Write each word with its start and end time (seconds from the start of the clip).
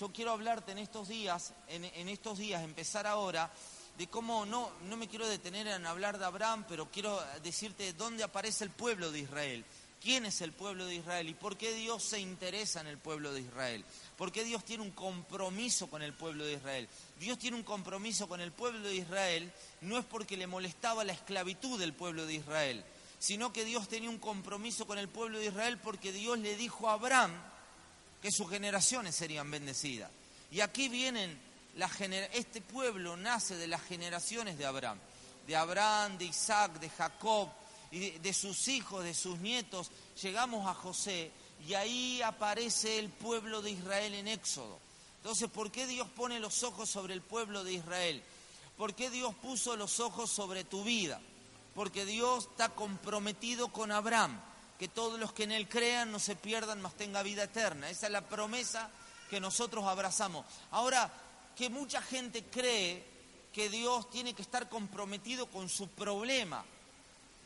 Yo 0.00 0.10
quiero 0.10 0.32
hablarte 0.32 0.72
en 0.72 0.78
estos 0.78 1.08
días, 1.08 1.52
en, 1.68 2.08
estos 2.08 2.38
días, 2.38 2.64
empezar 2.64 3.06
ahora, 3.06 3.50
de 3.98 4.06
cómo 4.06 4.46
no, 4.46 4.70
no 4.88 4.96
me 4.96 5.08
quiero 5.08 5.28
detener 5.28 5.66
en 5.66 5.84
hablar 5.84 6.18
de 6.18 6.24
Abraham, 6.24 6.64
pero 6.66 6.90
quiero 6.90 7.22
decirte 7.42 7.92
dónde 7.92 8.24
aparece 8.24 8.64
el 8.64 8.70
pueblo 8.70 9.12
de 9.12 9.18
Israel. 9.18 9.62
¿Quién 10.00 10.24
es 10.24 10.40
el 10.40 10.52
pueblo 10.52 10.86
de 10.86 10.94
Israel 10.94 11.28
y 11.28 11.34
por 11.34 11.58
qué 11.58 11.74
Dios 11.74 12.02
se 12.02 12.18
interesa 12.18 12.80
en 12.80 12.86
el 12.86 12.96
pueblo 12.96 13.34
de 13.34 13.42
Israel? 13.42 13.84
¿Por 14.16 14.32
qué 14.32 14.42
Dios 14.42 14.64
tiene 14.64 14.82
un 14.82 14.92
compromiso 14.92 15.90
con 15.90 16.00
el 16.00 16.14
pueblo 16.14 16.46
de 16.46 16.54
Israel? 16.54 16.88
Dios 17.18 17.38
tiene 17.38 17.58
un 17.58 17.62
compromiso 17.62 18.26
con 18.26 18.40
el 18.40 18.52
pueblo 18.52 18.88
de 18.88 18.94
Israel 18.94 19.52
no 19.82 19.98
es 19.98 20.06
porque 20.06 20.38
le 20.38 20.46
molestaba 20.46 21.04
la 21.04 21.12
esclavitud 21.12 21.78
del 21.78 21.92
pueblo 21.92 22.24
de 22.24 22.34
Israel, 22.34 22.82
sino 23.20 23.52
que 23.52 23.64
Dios 23.64 23.86
tenía 23.86 24.10
un 24.10 24.18
compromiso 24.18 24.86
con 24.86 24.98
el 24.98 25.08
pueblo 25.08 25.38
de 25.38 25.46
Israel 25.46 25.78
porque 25.78 26.10
Dios 26.10 26.38
le 26.38 26.56
dijo 26.56 26.88
a 26.88 26.94
Abraham, 26.94 27.30
que 28.20 28.32
sus 28.32 28.50
generaciones 28.50 29.14
serían 29.14 29.50
bendecidas. 29.50 30.10
Y 30.50 30.60
aquí 30.60 30.88
vienen, 30.88 31.38
este 32.32 32.60
pueblo 32.60 33.16
nace 33.16 33.56
de 33.56 33.68
las 33.68 33.82
generaciones 33.82 34.58
de 34.58 34.66
Abraham, 34.66 34.98
de 35.46 35.56
Abraham, 35.56 36.18
de 36.18 36.24
Isaac, 36.26 36.80
de 36.80 36.90
Jacob, 36.90 37.48
y 37.92 38.10
de, 38.10 38.32
sus 38.32 38.68
hijos, 38.68 39.04
de 39.04 39.14
sus 39.14 39.38
nietos. 39.40 39.90
Llegamos 40.22 40.66
a 40.66 40.74
José 40.74 41.30
y 41.66 41.74
ahí 41.74 42.22
aparece 42.22 42.98
el 42.98 43.10
pueblo 43.10 43.62
de 43.62 43.72
Israel 43.72 44.14
en 44.14 44.28
Éxodo. 44.28 44.78
Entonces, 45.16 45.50
¿por 45.50 45.70
qué 45.70 45.86
Dios 45.86 46.08
pone 46.08 46.40
los 46.40 46.62
ojos 46.62 46.88
sobre 46.88 47.14
el 47.14 47.20
pueblo 47.20 47.64
de 47.64 47.74
Israel? 47.74 48.22
¿Por 48.76 48.94
qué 48.94 49.10
Dios 49.10 49.34
puso 49.34 49.76
los 49.76 50.00
ojos 50.00 50.30
sobre 50.30 50.64
tu 50.64 50.82
vida? 50.84 51.20
Porque 51.80 52.04
Dios 52.04 52.46
está 52.50 52.68
comprometido 52.68 53.68
con 53.68 53.90
Abraham 53.90 54.38
que 54.78 54.86
todos 54.86 55.18
los 55.18 55.32
que 55.32 55.44
en 55.44 55.52
Él 55.52 55.66
crean 55.66 56.12
no 56.12 56.18
se 56.18 56.36
pierdan, 56.36 56.82
mas 56.82 56.94
tenga 56.94 57.22
vida 57.22 57.44
eterna. 57.44 57.88
Esa 57.88 58.04
es 58.04 58.12
la 58.12 58.28
promesa 58.28 58.90
que 59.30 59.40
nosotros 59.40 59.86
abrazamos. 59.86 60.44
Ahora, 60.72 61.10
que 61.56 61.70
mucha 61.70 62.02
gente 62.02 62.44
cree 62.44 63.02
que 63.54 63.70
Dios 63.70 64.10
tiene 64.10 64.34
que 64.34 64.42
estar 64.42 64.68
comprometido 64.68 65.46
con 65.46 65.70
su 65.70 65.88
problema. 65.88 66.62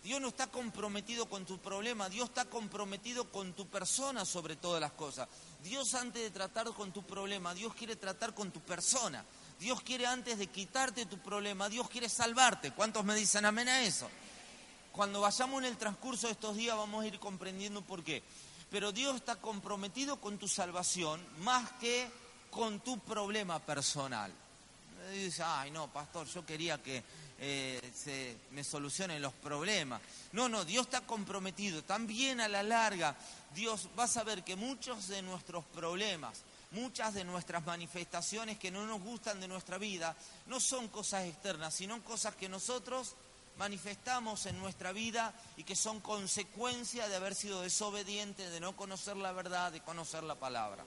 Dios 0.02 0.20
no 0.20 0.26
está 0.26 0.48
comprometido 0.48 1.26
con 1.26 1.46
tu 1.46 1.58
problema, 1.58 2.08
Dios 2.08 2.30
está 2.30 2.44
comprometido 2.46 3.30
con 3.30 3.52
tu 3.52 3.68
persona 3.68 4.24
sobre 4.24 4.56
todas 4.56 4.80
las 4.80 4.90
cosas. 4.94 5.28
Dios 5.62 5.94
antes 5.94 6.20
de 6.20 6.30
tratar 6.32 6.66
con 6.72 6.90
tu 6.90 7.04
problema, 7.04 7.54
Dios 7.54 7.72
quiere 7.76 7.94
tratar 7.94 8.34
con 8.34 8.50
tu 8.50 8.58
persona. 8.58 9.24
Dios 9.60 9.80
quiere 9.82 10.06
antes 10.06 10.38
de 10.38 10.48
quitarte 10.48 11.06
tu 11.06 11.18
problema, 11.18 11.68
Dios 11.68 11.88
quiere 11.88 12.08
salvarte. 12.08 12.72
¿Cuántos 12.72 13.04
me 13.04 13.14
dicen 13.14 13.44
amén 13.44 13.68
a 13.68 13.82
eso? 13.84 14.10
Cuando 14.94 15.22
vayamos 15.22 15.58
en 15.58 15.70
el 15.70 15.76
transcurso 15.76 16.28
de 16.28 16.34
estos 16.34 16.54
días 16.54 16.76
vamos 16.76 17.02
a 17.02 17.08
ir 17.08 17.18
comprendiendo 17.18 17.82
por 17.82 18.04
qué. 18.04 18.22
Pero 18.70 18.92
Dios 18.92 19.16
está 19.16 19.34
comprometido 19.34 20.20
con 20.20 20.38
tu 20.38 20.46
salvación 20.46 21.20
más 21.40 21.68
que 21.80 22.08
con 22.48 22.78
tu 22.78 23.00
problema 23.00 23.58
personal. 23.58 24.32
Dice, 25.12 25.42
ay 25.44 25.72
no, 25.72 25.88
pastor, 25.88 26.28
yo 26.28 26.46
quería 26.46 26.80
que 26.80 27.02
eh, 27.40 27.92
se 27.92 28.36
me 28.52 28.62
solucionen 28.62 29.20
los 29.20 29.32
problemas. 29.32 30.00
No, 30.30 30.48
no, 30.48 30.64
Dios 30.64 30.86
está 30.86 31.00
comprometido. 31.00 31.82
También 31.82 32.40
a 32.40 32.46
la 32.46 32.62
larga, 32.62 33.16
Dios 33.52 33.88
va 33.98 34.04
a 34.04 34.08
saber 34.08 34.44
que 34.44 34.54
muchos 34.54 35.08
de 35.08 35.22
nuestros 35.22 35.64
problemas, 35.64 36.42
muchas 36.70 37.14
de 37.14 37.24
nuestras 37.24 37.66
manifestaciones 37.66 38.60
que 38.60 38.70
no 38.70 38.86
nos 38.86 39.00
gustan 39.00 39.40
de 39.40 39.48
nuestra 39.48 39.76
vida, 39.76 40.14
no 40.46 40.60
son 40.60 40.86
cosas 40.86 41.24
externas, 41.24 41.74
sino 41.74 42.00
cosas 42.04 42.36
que 42.36 42.48
nosotros 42.48 43.16
manifestamos 43.58 44.46
en 44.46 44.58
nuestra 44.58 44.92
vida 44.92 45.32
y 45.56 45.64
que 45.64 45.76
son 45.76 46.00
consecuencia 46.00 47.08
de 47.08 47.16
haber 47.16 47.34
sido 47.34 47.62
desobedientes, 47.62 48.50
de 48.50 48.60
no 48.60 48.76
conocer 48.76 49.16
la 49.16 49.32
verdad, 49.32 49.72
de 49.72 49.80
conocer 49.80 50.22
la 50.22 50.34
palabra. 50.34 50.84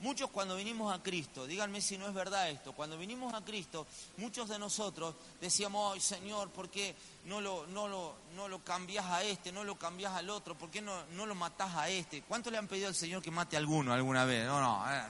Muchos 0.00 0.30
cuando 0.30 0.56
vinimos 0.56 0.94
a 0.94 1.02
Cristo, 1.02 1.46
díganme 1.46 1.82
si 1.82 1.98
no 1.98 2.08
es 2.08 2.14
verdad 2.14 2.48
esto, 2.48 2.72
cuando 2.72 2.96
vinimos 2.96 3.34
a 3.34 3.44
Cristo, 3.44 3.86
muchos 4.16 4.48
de 4.48 4.58
nosotros 4.58 5.14
decíamos, 5.42 5.92
ay 5.92 6.00
Señor, 6.00 6.48
¿por 6.48 6.70
qué 6.70 6.96
no 7.26 7.42
lo, 7.42 7.66
no 7.66 7.86
lo, 7.86 8.14
no 8.34 8.48
lo 8.48 8.64
cambias 8.64 9.04
a 9.04 9.22
este, 9.22 9.52
no 9.52 9.62
lo 9.62 9.78
cambias 9.78 10.14
al 10.14 10.30
otro? 10.30 10.56
¿Por 10.56 10.70
qué 10.70 10.80
no, 10.80 11.04
no 11.12 11.26
lo 11.26 11.34
matás 11.34 11.74
a 11.74 11.90
este? 11.90 12.22
¿Cuánto 12.22 12.50
le 12.50 12.56
han 12.56 12.66
pedido 12.66 12.88
al 12.88 12.94
Señor 12.94 13.20
que 13.20 13.30
mate 13.30 13.56
a 13.56 13.58
alguno 13.58 13.92
alguna 13.92 14.24
vez? 14.24 14.46
No, 14.46 14.58
no, 14.58 14.90
eh, 14.90 15.02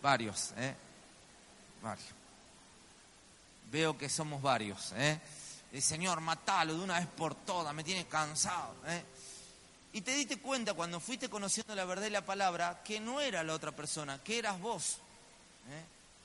varios, 0.00 0.52
¿eh? 0.56 0.76
Varios. 1.82 2.08
Veo 3.72 3.98
que 3.98 4.08
somos 4.08 4.40
varios, 4.40 4.92
¿eh? 4.92 5.20
El 5.72 5.82
Señor, 5.82 6.20
matalo 6.20 6.74
de 6.74 6.80
una 6.80 6.98
vez 6.98 7.06
por 7.08 7.34
todas, 7.34 7.72
me 7.74 7.84
tiene 7.84 8.06
cansado. 8.06 8.74
¿eh? 8.86 9.04
Y 9.92 10.00
te 10.00 10.12
diste 10.14 10.40
cuenta 10.40 10.74
cuando 10.74 11.00
fuiste 11.00 11.28
conociendo 11.28 11.74
la 11.74 11.84
verdad 11.84 12.06
y 12.06 12.10
la 12.10 12.24
palabra 12.24 12.82
que 12.82 13.00
no 13.00 13.20
era 13.20 13.42
la 13.44 13.54
otra 13.54 13.72
persona, 13.72 14.22
que 14.22 14.38
eras 14.38 14.60
vos. 14.60 14.98
¿eh? 15.68 15.84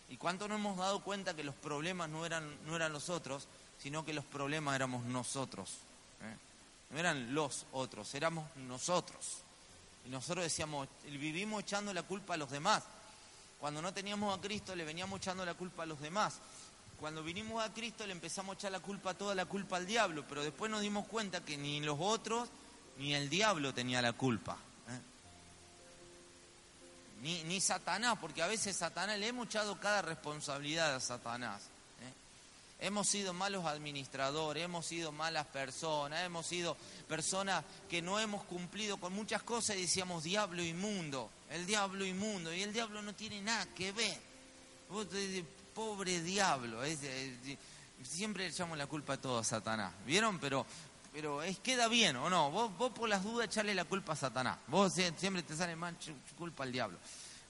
¿Y 0.10 0.18
cuánto 0.18 0.48
nos 0.48 0.60
hemos 0.60 0.78
dado 0.78 1.02
cuenta 1.04 1.36
que 1.36 1.44
los 1.44 1.56
problemas 1.56 2.10
no 2.10 2.26
eran, 2.26 2.58
no 2.66 2.76
eran 2.76 2.92
los 2.92 3.10
otros, 3.10 3.48
sino 3.82 4.04
que 4.04 4.14
los 4.14 4.26
problemas 4.26 4.76
éramos 4.76 5.06
nosotros? 5.06 5.70
¿eh? 6.22 6.38
No 6.90 7.00
eran 7.00 7.34
los 7.36 7.66
otros, 7.72 8.14
éramos 8.16 8.46
nosotros. 8.56 9.40
Y 10.06 10.10
nosotros 10.10 10.44
decíamos, 10.44 10.88
vivimos 11.04 11.62
echando 11.62 11.94
la 11.94 12.04
culpa 12.04 12.34
a 12.34 12.38
los 12.38 12.50
demás. 12.50 12.84
Cuando 13.60 13.82
no 13.82 13.94
teníamos 13.94 14.38
a 14.38 14.42
Cristo 14.42 14.76
le 14.76 14.86
veníamos 14.86 15.20
echando 15.20 15.46
la 15.46 15.54
culpa 15.54 15.84
a 15.84 15.86
los 15.86 16.00
demás 16.00 16.40
cuando 17.00 17.24
vinimos 17.24 17.64
a 17.64 17.74
Cristo 17.74 18.06
le 18.06 18.14
empezamos 18.14 18.56
a 18.56 18.60
echar 18.60 18.72
la 18.72 18.80
culpa, 18.80 19.14
toda 19.14 19.36
la 19.36 19.46
culpa 19.46 19.78
al 19.78 19.86
diablo, 19.86 20.26
pero 20.28 20.44
después 20.44 20.72
nos 20.72 20.82
dimos 20.82 21.08
cuenta 21.08 21.44
que 21.44 21.58
ni 21.58 21.82
los 21.82 21.98
otros 22.00 22.50
ni 22.98 23.14
el 23.14 23.30
diablo 23.30 23.74
tenía 23.74 24.02
la 24.02 24.14
culpa. 24.14 24.58
¿eh? 24.90 25.00
Ni, 27.22 27.44
ni, 27.44 27.60
Satanás, 27.60 28.18
porque 28.20 28.42
a 28.42 28.48
veces 28.48 28.78
Satanás 28.78 29.20
le 29.20 29.28
hemos 29.28 29.48
echado 29.48 29.80
cada 29.80 30.02
responsabilidad 30.02 30.96
a 30.96 31.00
Satanás. 31.00 31.64
¿eh? 32.02 32.86
Hemos 32.88 33.10
sido 33.10 33.34
malos 33.34 33.66
administradores, 33.66 34.64
hemos 34.64 34.86
sido 34.86 35.12
malas 35.12 35.48
personas, 35.48 36.24
hemos 36.24 36.46
sido 36.46 36.78
personas 37.10 37.66
que 37.90 38.02
no 38.02 38.20
hemos 38.20 38.44
cumplido 38.46 38.98
con 38.98 39.12
muchas 39.12 39.44
cosas 39.44 39.76
y 39.76 39.82
decíamos 39.82 40.24
diablo 40.24 40.64
inmundo, 40.64 41.30
el 41.50 41.66
diablo 41.66 42.06
inmundo, 42.06 42.54
y 42.54 42.62
el 42.64 42.72
diablo 42.72 43.02
no 43.02 43.14
tiene 43.14 43.42
nada 43.42 43.66
que 43.76 43.92
ver 43.92 44.18
pobre 45.76 46.22
diablo. 46.22 46.82
siempre 48.02 48.48
echamos 48.48 48.78
la 48.78 48.88
culpa 48.88 49.14
a 49.14 49.18
todo 49.18 49.40
a 49.40 49.44
Satanás. 49.44 49.94
¿Vieron? 50.06 50.40
Pero, 50.40 50.66
pero 51.14 51.44
es, 51.44 51.60
queda 51.60 51.88
bien, 51.90 52.16
¿o 52.16 52.30
no? 52.30 52.50
Vos, 52.50 52.76
vos 52.78 52.92
por 52.94 53.10
las 53.10 53.24
dudas 53.24 53.48
echarle 53.48 53.76
la 53.76 53.84
culpa 53.86 54.14
a 54.14 54.16
Satanás. 54.16 54.58
Vos 54.68 54.94
siempre 54.94 55.44
te 55.44 55.56
sale 55.56 55.76
mal 55.76 55.96
culpa 56.38 56.64
al 56.64 56.72
diablo. 56.72 56.98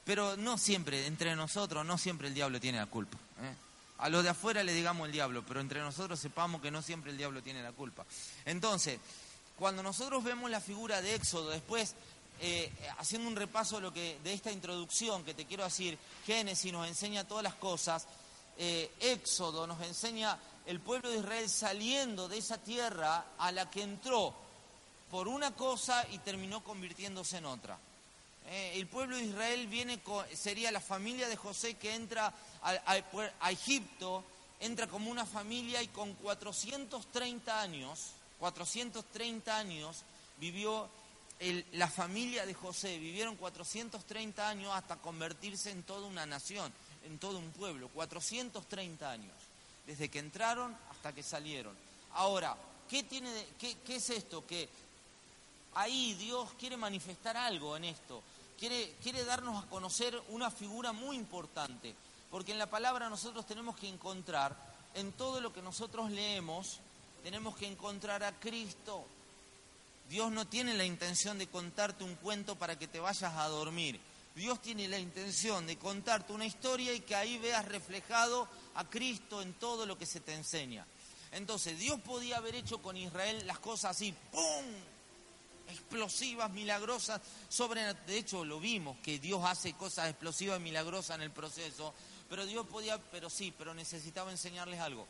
Pero 0.03 0.35
no 0.35 0.57
siempre, 0.57 1.05
entre 1.05 1.35
nosotros, 1.35 1.85
no 1.85 1.97
siempre 1.97 2.27
el 2.27 2.33
diablo 2.33 2.59
tiene 2.59 2.79
la 2.79 2.87
culpa. 2.87 3.17
¿eh? 3.41 3.55
A 3.99 4.09
los 4.09 4.23
de 4.23 4.29
afuera 4.29 4.63
le 4.63 4.73
digamos 4.73 5.05
el 5.05 5.13
diablo, 5.13 5.43
pero 5.47 5.61
entre 5.61 5.79
nosotros 5.79 6.19
sepamos 6.19 6.61
que 6.61 6.71
no 6.71 6.81
siempre 6.81 7.11
el 7.11 7.17
diablo 7.17 7.41
tiene 7.41 7.63
la 7.63 7.71
culpa. 7.71 8.05
Entonces, 8.43 8.99
cuando 9.57 9.81
nosotros 9.81 10.23
vemos 10.23 10.49
la 10.49 10.59
figura 10.59 11.01
de 11.01 11.15
Éxodo, 11.15 11.49
después 11.49 11.95
eh, 12.39 12.71
haciendo 12.97 13.27
un 13.27 13.35
repaso 13.35 13.77
de, 13.77 13.81
lo 13.81 13.93
que, 13.93 14.19
de 14.23 14.33
esta 14.33 14.51
introducción 14.51 15.23
que 15.23 15.33
te 15.33 15.45
quiero 15.45 15.63
decir, 15.63 15.97
Génesis 16.25 16.71
nos 16.71 16.87
enseña 16.87 17.27
todas 17.27 17.43
las 17.43 17.55
cosas, 17.55 18.07
eh, 18.57 18.91
Éxodo 18.99 19.67
nos 19.67 19.81
enseña 19.81 20.37
el 20.65 20.79
pueblo 20.79 21.09
de 21.09 21.19
Israel 21.19 21.49
saliendo 21.49 22.27
de 22.27 22.37
esa 22.37 22.57
tierra 22.57 23.25
a 23.37 23.51
la 23.51 23.69
que 23.69 23.83
entró 23.83 24.33
por 25.11 25.27
una 25.27 25.55
cosa 25.55 26.05
y 26.11 26.17
terminó 26.19 26.63
convirtiéndose 26.63 27.37
en 27.37 27.45
otra. 27.45 27.77
Eh, 28.47 28.73
el 28.75 28.87
pueblo 28.87 29.15
de 29.15 29.23
Israel 29.23 29.67
viene 29.67 29.99
sería 30.33 30.71
la 30.71 30.79
familia 30.79 31.27
de 31.27 31.35
José 31.35 31.75
que 31.75 31.95
entra 31.95 32.33
a, 32.61 33.49
Egipto, 33.49 34.23
entra 34.59 34.87
como 34.87 35.09
una 35.09 35.25
familia 35.25 35.81
y 35.81 35.87
con 35.87 36.13
430 36.15 37.61
años, 37.61 38.11
430 38.39 39.57
años 39.57 40.03
vivió 40.39 40.87
la 41.73 41.89
familia 41.89 42.45
de 42.45 42.53
José 42.53 42.97
vivieron 42.97 43.35
430 43.35 44.47
años 44.47 44.71
hasta 44.73 44.95
convertirse 44.95 45.71
en 45.71 45.83
toda 45.83 46.07
una 46.07 46.25
nación, 46.25 46.71
en 47.05 47.19
todo 47.19 47.37
un 47.39 47.51
pueblo, 47.51 47.89
430 47.89 49.11
años, 49.11 49.33
desde 49.85 50.09
que 50.09 50.19
entraron 50.19 50.75
hasta 50.91 51.13
que 51.13 51.23
salieron. 51.23 51.75
Ahora, 52.13 52.55
¿qué, 52.89 53.03
tiene 53.03 53.29
qué, 53.59 53.77
es 53.87 54.09
esto? 54.09 54.45
Que 54.47 54.69
ahí 55.73 56.13
Dios 56.13 56.49
quiere 56.57 56.77
manifestar 56.77 57.35
algo 57.35 57.75
en 57.75 57.85
esto. 57.85 58.23
Quiere, 58.57 58.95
quiere 59.03 59.25
darnos 59.25 59.61
a 59.61 59.67
conocer 59.67 60.19
una 60.29 60.49
figura 60.49 60.93
muy 60.93 61.17
importante. 61.17 61.93
Porque 62.31 62.53
en 62.53 62.59
la 62.59 62.69
palabra 62.69 63.09
nosotros 63.09 63.45
tenemos 63.45 63.75
que 63.75 63.89
encontrar, 63.89 64.55
en 64.93 65.11
todo 65.11 65.41
lo 65.41 65.51
que 65.51 65.61
nosotros 65.61 66.09
leemos, 66.09 66.79
tenemos 67.23 67.55
que 67.57 67.67
encontrar 67.67 68.23
a 68.23 68.31
Cristo. 68.39 69.05
Dios 70.09 70.31
no 70.31 70.47
tiene 70.47 70.73
la 70.73 70.85
intención 70.85 71.37
de 71.37 71.47
contarte 71.47 72.03
un 72.03 72.15
cuento 72.15 72.55
para 72.55 72.77
que 72.77 72.87
te 72.87 72.99
vayas 72.99 73.33
a 73.33 73.47
dormir. 73.47 73.99
Dios 74.35 74.61
tiene 74.61 74.87
la 74.87 74.99
intención 74.99 75.65
de 75.65 75.77
contarte 75.77 76.33
una 76.33 76.45
historia 76.45 76.93
y 76.93 76.99
que 76.99 77.15
ahí 77.15 77.37
veas 77.37 77.65
reflejado 77.65 78.47
a 78.75 78.83
Cristo 78.89 79.41
en 79.41 79.53
todo 79.53 79.85
lo 79.85 79.97
que 79.97 80.05
se 80.05 80.19
te 80.19 80.33
enseña. 80.33 80.85
Entonces, 81.31 81.79
Dios 81.79 81.99
podía 82.01 82.37
haber 82.37 82.55
hecho 82.55 82.81
con 82.81 82.97
Israel 82.97 83.45
las 83.47 83.59
cosas 83.59 83.91
así, 83.91 84.13
¡pum! 84.31 84.65
explosivas, 85.69 86.51
milagrosas, 86.51 87.21
sobre, 87.49 87.93
de 87.93 88.17
hecho 88.17 88.45
lo 88.45 88.59
vimos, 88.59 88.97
que 89.03 89.19
Dios 89.19 89.43
hace 89.43 89.73
cosas 89.73 90.09
explosivas 90.09 90.59
y 90.59 90.63
milagrosas 90.63 91.15
en 91.15 91.23
el 91.23 91.31
proceso, 91.31 91.93
pero 92.29 92.45
Dios 92.45 92.65
podía, 92.67 92.97
pero 93.11 93.29
sí, 93.29 93.53
pero 93.57 93.73
necesitaba 93.73 94.31
enseñarles 94.31 94.79
algo. 94.79 95.07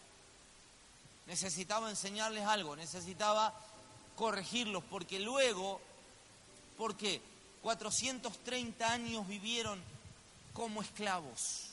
Necesitaba 1.27 1.89
enseñarles 1.89 2.45
algo, 2.45 2.75
necesitaba 2.75 3.53
corregirlos, 4.15 4.83
porque 4.85 5.19
luego, 5.19 5.79
¿por 6.77 6.95
qué? 6.95 7.21
430 7.61 8.91
años 8.91 9.27
vivieron 9.27 9.81
como 10.53 10.81
esclavos. 10.81 11.71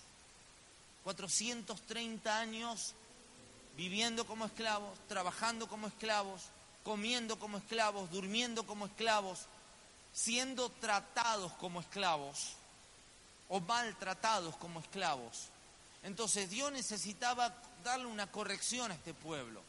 430 1.04 2.38
años 2.38 2.94
viviendo 3.76 4.26
como 4.26 4.46
esclavos, 4.46 4.98
trabajando 5.08 5.68
como 5.68 5.88
esclavos, 5.88 6.42
comiendo 6.84 7.38
como 7.38 7.58
esclavos, 7.58 8.10
durmiendo 8.10 8.64
como 8.66 8.86
esclavos, 8.86 9.46
siendo 10.12 10.68
tratados 10.68 11.52
como 11.54 11.80
esclavos 11.80 12.54
o 13.48 13.60
maltratados 13.60 14.56
como 14.56 14.80
esclavos. 14.80 15.48
Entonces 16.02 16.50
Dios 16.50 16.72
necesitaba 16.72 17.54
darle 17.84 18.06
una 18.06 18.26
corrección 18.26 18.90
a 18.90 18.94
este 18.94 19.14
pueblo. 19.14 19.62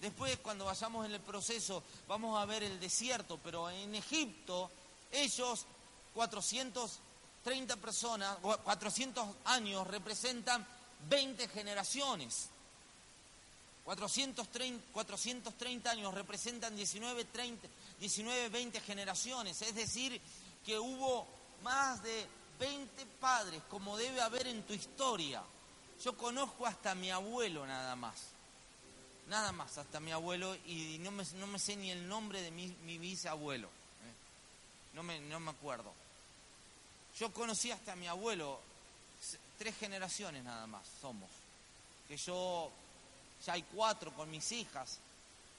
Después, 0.00 0.38
cuando 0.38 0.64
vayamos 0.64 1.06
en 1.06 1.12
el 1.12 1.20
proceso, 1.20 1.82
vamos 2.06 2.40
a 2.40 2.44
ver 2.44 2.62
el 2.62 2.78
desierto, 2.78 3.38
pero 3.42 3.68
en 3.68 3.94
Egipto, 3.94 4.70
ellos, 5.10 5.66
430 6.14 7.76
personas, 7.76 8.38
400 8.38 9.26
años, 9.46 9.86
representan 9.86 10.64
20 11.08 11.48
generaciones. 11.48 12.48
430, 13.84 14.84
430 14.92 15.90
años 15.90 16.12
representan 16.14 16.76
19, 16.76 17.24
30, 17.24 17.68
19, 17.98 18.48
20 18.50 18.80
generaciones. 18.80 19.62
Es 19.62 19.74
decir, 19.74 20.20
que 20.64 20.78
hubo 20.78 21.26
más 21.62 22.02
de 22.02 22.26
20 22.60 23.06
padres, 23.18 23.62
como 23.70 23.96
debe 23.96 24.20
haber 24.20 24.46
en 24.46 24.62
tu 24.62 24.74
historia. 24.74 25.42
Yo 26.04 26.16
conozco 26.16 26.66
hasta 26.66 26.94
mi 26.94 27.10
abuelo 27.10 27.66
nada 27.66 27.96
más. 27.96 28.37
Nada 29.28 29.52
más, 29.52 29.76
hasta 29.76 30.00
mi 30.00 30.10
abuelo, 30.10 30.56
y 30.66 30.98
no 31.00 31.10
me, 31.10 31.22
no 31.34 31.46
me 31.46 31.58
sé 31.58 31.76
ni 31.76 31.90
el 31.90 32.08
nombre 32.08 32.40
de 32.40 32.50
mi, 32.50 32.68
mi 32.84 32.96
bisabuelo. 32.96 33.68
¿eh? 33.68 34.14
No, 34.94 35.02
me, 35.02 35.20
no 35.20 35.38
me 35.38 35.50
acuerdo. 35.50 35.92
Yo 37.18 37.32
conocí 37.32 37.70
hasta 37.70 37.94
mi 37.94 38.06
abuelo, 38.06 38.58
tres 39.58 39.76
generaciones 39.76 40.42
nada 40.44 40.66
más 40.66 40.82
somos. 41.00 41.28
Que 42.06 42.16
yo, 42.16 42.70
ya 43.44 43.52
hay 43.52 43.62
cuatro 43.64 44.12
con 44.14 44.30
mis 44.30 44.50
hijas. 44.52 44.98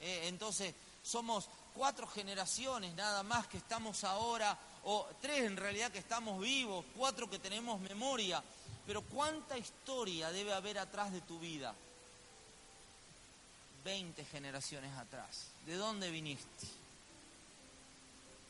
¿eh? 0.01 0.23
entonces, 0.27 0.73
somos 1.03 1.47
cuatro 1.75 2.07
generaciones 2.07 2.95
nada 2.95 3.21
más 3.21 3.47
que 3.47 3.57
estamos 3.57 4.03
ahora, 4.03 4.57
o 4.85 5.07
tres 5.21 5.43
en 5.43 5.57
realidad 5.57 5.91
que 5.91 5.99
estamos 5.99 6.41
vivos, 6.41 6.85
cuatro 6.97 7.29
que 7.29 7.37
tenemos 7.37 7.79
memoria. 7.81 8.43
Pero 8.87 9.03
¿cuánta 9.03 9.59
historia 9.59 10.31
debe 10.31 10.53
haber 10.53 10.79
atrás 10.79 11.11
de 11.11 11.21
tu 11.21 11.37
vida? 11.37 11.75
20 13.89 14.23
generaciones 14.25 14.95
atrás. 14.97 15.47
¿De 15.65 15.73
dónde 15.73 16.11
viniste? 16.11 16.67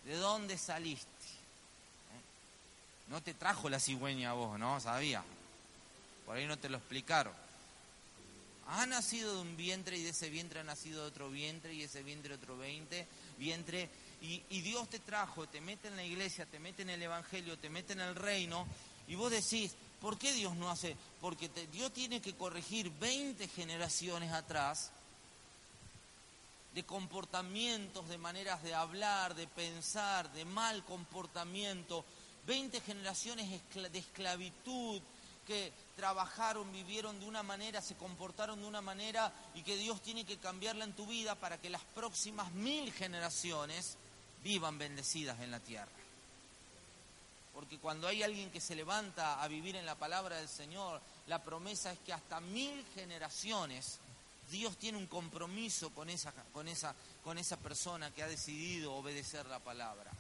¿De 0.04 0.18
dónde 0.18 0.58
saliste? 0.58 1.08
¿Eh? 1.08 3.08
No 3.08 3.24
te 3.24 3.34
trajo 3.34 3.70
la 3.70 3.80
cigüeña 3.80 4.32
a 4.32 4.34
vos, 4.34 4.60
¿no? 4.60 4.82
Sabía. 4.82 5.24
Por 6.26 6.36
ahí 6.36 6.46
no 6.46 6.58
te 6.58 6.68
lo 6.68 6.76
explicaron. 6.76 7.32
Ha 8.68 8.86
nacido 8.86 9.36
de 9.36 9.42
un 9.42 9.56
vientre 9.56 9.98
y 9.98 10.04
de 10.04 10.10
ese 10.10 10.30
vientre 10.30 10.60
ha 10.60 10.64
nacido 10.66 11.04
de 11.04 11.08
otro 11.08 11.30
vientre 11.30 11.74
y 11.74 11.84
ese 11.84 12.04
vientre 12.04 12.34
otro 12.34 12.58
veinte, 12.58 13.08
vientre. 13.38 13.90
Y, 14.22 14.44
y, 14.50 14.60
Dios 14.60 14.90
te 14.90 15.00
trajo, 15.00 15.48
te 15.48 15.62
mete 15.62 15.88
en 15.88 15.96
la 15.96 16.04
iglesia, 16.04 16.46
te 16.48 16.60
mete 16.60 16.82
en 16.82 16.90
el 16.90 17.02
Evangelio, 17.02 17.58
te 17.58 17.70
mete 17.70 17.94
en 17.94 18.02
el 18.02 18.14
reino. 18.14 18.68
Y 19.08 19.16
vos 19.16 19.32
decís, 19.32 19.72
¿por 20.02 20.20
qué 20.20 20.34
Dios 20.34 20.54
no 20.56 20.70
hace? 20.70 20.98
Porque 21.22 21.50
Dios 21.72 21.94
tiene 21.94 22.22
que 22.22 22.36
corregir 22.36 22.92
20 23.00 23.48
generaciones 23.48 24.34
atrás 24.34 24.92
de 26.80 26.86
comportamientos, 26.86 28.08
de 28.08 28.18
maneras 28.18 28.64
de 28.64 28.74
hablar, 28.74 29.36
de 29.36 29.48
pensar, 29.48 30.32
de 30.32 30.46
mal 30.46 30.82
comportamiento, 30.86 32.06
20 32.48 32.80
generaciones 32.80 33.62
de 33.74 34.00
esclavitud 34.00 35.02
que 35.46 35.74
trabajaron, 35.98 36.72
vivieron 36.72 37.20
de 37.20 37.26
una 37.26 37.44
manera, 37.44 37.82
se 37.82 37.96
comportaron 37.96 38.62
de 38.62 38.66
una 38.66 38.80
manera 38.80 39.30
y 39.56 39.62
que 39.64 39.76
Dios 39.76 40.02
tiene 40.02 40.24
que 40.24 40.38
cambiarla 40.38 40.86
en 40.86 40.94
tu 40.94 41.06
vida 41.06 41.36
para 41.36 41.58
que 41.58 41.70
las 41.70 41.82
próximas 41.84 42.50
mil 42.54 42.94
generaciones 42.94 43.98
vivan 44.42 44.78
bendecidas 44.78 45.38
en 45.42 45.52
la 45.52 45.60
tierra. 45.60 45.92
Porque 47.54 47.78
cuando 47.78 48.08
hay 48.08 48.24
alguien 48.24 48.52
que 48.52 48.62
se 48.62 48.74
levanta 48.74 49.44
a 49.44 49.48
vivir 49.50 49.76
en 49.76 49.86
la 49.86 49.96
palabra 49.96 50.38
del 50.38 50.48
Señor, 50.48 51.02
la 51.28 51.44
promesa 51.44 51.92
es 51.92 52.00
que 52.00 52.14
hasta 52.14 52.40
mil 52.40 52.86
generaciones 52.96 54.00
Dios 54.50 54.78
tiene 54.78 54.98
un 54.98 55.08
compromiso 55.08 55.92
con 55.92 56.10
esa, 56.10 56.32
con 56.52 56.68
esa, 56.68 56.96
con 57.24 57.38
esa 57.38 57.58
persona 57.58 58.12
que 58.12 58.24
ha 58.24 58.28
decidido 58.28 58.94
obedecer 58.94 59.46
la 59.46 59.60
palabra. 59.60 60.12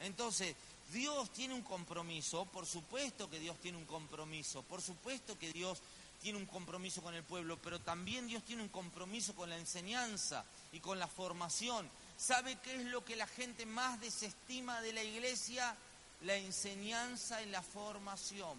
Entonces, 0.00 0.54
Dios 0.92 1.30
tiene 1.30 1.54
un 1.54 1.62
compromiso, 1.62 2.44
por 2.46 2.66
supuesto 2.66 3.28
que 3.30 3.38
Dios 3.38 3.56
tiene 3.60 3.78
un 3.78 3.84
compromiso, 3.84 4.62
por 4.62 4.82
supuesto 4.82 5.38
que 5.38 5.52
Dios 5.52 5.80
tiene 6.20 6.38
un 6.38 6.46
compromiso 6.46 7.02
con 7.02 7.14
el 7.14 7.22
pueblo, 7.22 7.58
pero 7.62 7.78
también 7.78 8.26
Dios 8.26 8.42
tiene 8.42 8.62
un 8.62 8.68
compromiso 8.68 9.34
con 9.34 9.48
la 9.48 9.58
enseñanza 9.58 10.44
y 10.72 10.80
con 10.80 10.98
la 10.98 11.06
formación. 11.06 11.88
¿Sabe 12.16 12.58
qué 12.62 12.74
es 12.74 12.84
lo 12.86 13.04
que 13.04 13.16
la 13.16 13.26
gente 13.26 13.66
más 13.66 14.00
desestima 14.00 14.80
de 14.80 14.92
la 14.92 15.04
iglesia? 15.04 15.76
La 16.22 16.34
enseñanza 16.34 17.40
y 17.42 17.46
la 17.46 17.62
formación. 17.62 18.58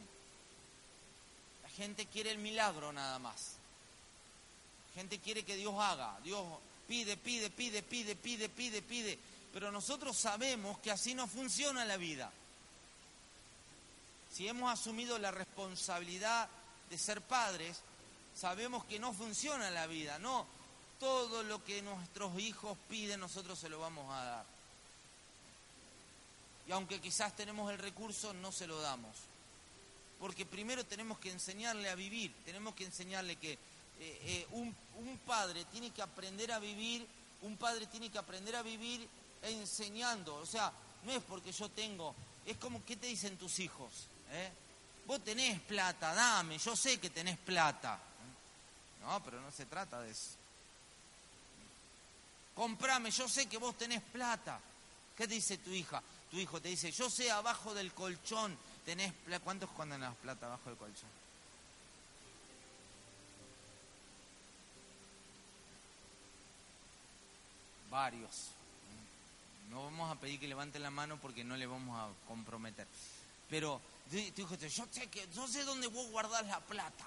La 1.63 1.69
gente 1.69 2.05
quiere 2.05 2.31
el 2.31 2.37
milagro 2.37 2.93
nada 2.93 3.19
más 3.19 3.58
gente 4.99 5.19
quiere 5.19 5.43
que 5.43 5.55
Dios 5.55 5.73
haga. 5.77 6.17
Dios 6.23 6.45
pide, 6.87 7.17
pide, 7.17 7.49
pide, 7.49 7.83
pide, 7.83 8.15
pide, 8.15 8.49
pide, 8.49 8.81
pide. 8.81 9.19
Pero 9.53 9.71
nosotros 9.71 10.17
sabemos 10.17 10.77
que 10.79 10.91
así 10.91 11.13
no 11.13 11.27
funciona 11.27 11.85
la 11.85 11.97
vida. 11.97 12.31
Si 14.33 14.47
hemos 14.47 14.71
asumido 14.71 15.17
la 15.17 15.31
responsabilidad 15.31 16.47
de 16.89 16.97
ser 16.97 17.21
padres, 17.21 17.77
sabemos 18.35 18.85
que 18.85 18.99
no 18.99 19.13
funciona 19.13 19.71
la 19.71 19.87
vida. 19.87 20.19
No, 20.19 20.45
todo 20.99 21.43
lo 21.43 21.63
que 21.63 21.81
nuestros 21.81 22.37
hijos 22.39 22.77
piden 22.89 23.19
nosotros 23.19 23.57
se 23.57 23.69
lo 23.69 23.79
vamos 23.79 24.11
a 24.13 24.23
dar. 24.23 24.45
Y 26.67 26.71
aunque 26.71 27.01
quizás 27.01 27.35
tenemos 27.35 27.71
el 27.71 27.79
recurso, 27.79 28.33
no 28.33 28.51
se 28.51 28.67
lo 28.67 28.79
damos. 28.79 29.15
Porque 30.19 30.45
primero 30.45 30.85
tenemos 30.85 31.17
que 31.17 31.31
enseñarle 31.31 31.89
a 31.89 31.95
vivir, 31.95 32.31
tenemos 32.45 32.75
que 32.75 32.85
enseñarle 32.85 33.37
que 33.37 33.57
eh, 33.99 34.21
eh, 34.23 34.47
un, 34.51 34.75
padre 35.25 35.65
tiene 35.65 35.91
que 35.91 36.01
aprender 36.01 36.51
a 36.51 36.59
vivir, 36.59 37.05
un 37.41 37.57
padre 37.57 37.85
tiene 37.87 38.09
que 38.09 38.17
aprender 38.17 38.55
a 38.55 38.61
vivir 38.61 39.07
enseñando. 39.43 40.35
O 40.35 40.45
sea, 40.45 40.71
no 41.03 41.11
es 41.11 41.21
porque 41.23 41.51
yo 41.51 41.69
tengo, 41.69 42.15
es 42.45 42.57
como, 42.57 42.83
¿qué 42.85 42.95
te 42.95 43.07
dicen 43.07 43.37
tus 43.37 43.59
hijos? 43.59 44.07
¿Eh? 44.31 44.51
Vos 45.05 45.23
tenés 45.23 45.59
plata, 45.61 46.13
dame, 46.13 46.57
yo 46.57 46.75
sé 46.75 46.99
que 46.99 47.09
tenés 47.09 47.37
plata. 47.37 47.99
No, 49.01 49.23
pero 49.23 49.41
no 49.41 49.51
se 49.51 49.65
trata 49.65 50.01
de 50.01 50.11
eso. 50.11 50.31
Comprame, 52.55 53.11
yo 53.11 53.27
sé 53.27 53.47
que 53.47 53.57
vos 53.57 53.77
tenés 53.77 54.01
plata. 54.01 54.59
¿Qué 55.15 55.27
dice 55.27 55.57
tu 55.57 55.71
hija? 55.71 56.01
Tu 56.31 56.37
hijo 56.37 56.61
te 56.61 56.69
dice, 56.69 56.91
yo 56.91 57.09
sé 57.09 57.31
abajo 57.31 57.73
del 57.73 57.93
colchón 57.93 58.57
tenés 58.85 59.13
plata. 59.13 59.43
¿Cuántos 59.43 59.69
esconden 59.69 60.01
las 60.01 60.15
plata 60.15 60.45
abajo 60.45 60.69
del 60.69 60.77
colchón? 60.77 61.09
Varios. 67.89 68.51
No 69.69 69.83
vamos 69.83 70.11
a 70.11 70.19
pedir 70.19 70.39
que 70.39 70.47
levanten 70.47 70.81
la 70.81 70.89
mano 70.89 71.19
porque 71.21 71.43
no 71.43 71.55
le 71.55 71.67
vamos 71.67 71.97
a 71.99 72.27
comprometer. 72.27 72.87
Pero 73.49 73.81
yo 74.11 74.19
sé, 74.91 75.07
que, 75.07 75.27
yo 75.33 75.47
sé 75.47 75.63
dónde 75.63 75.87
vos 75.87 76.09
guardar 76.09 76.45
la 76.45 76.59
plata. 76.59 77.05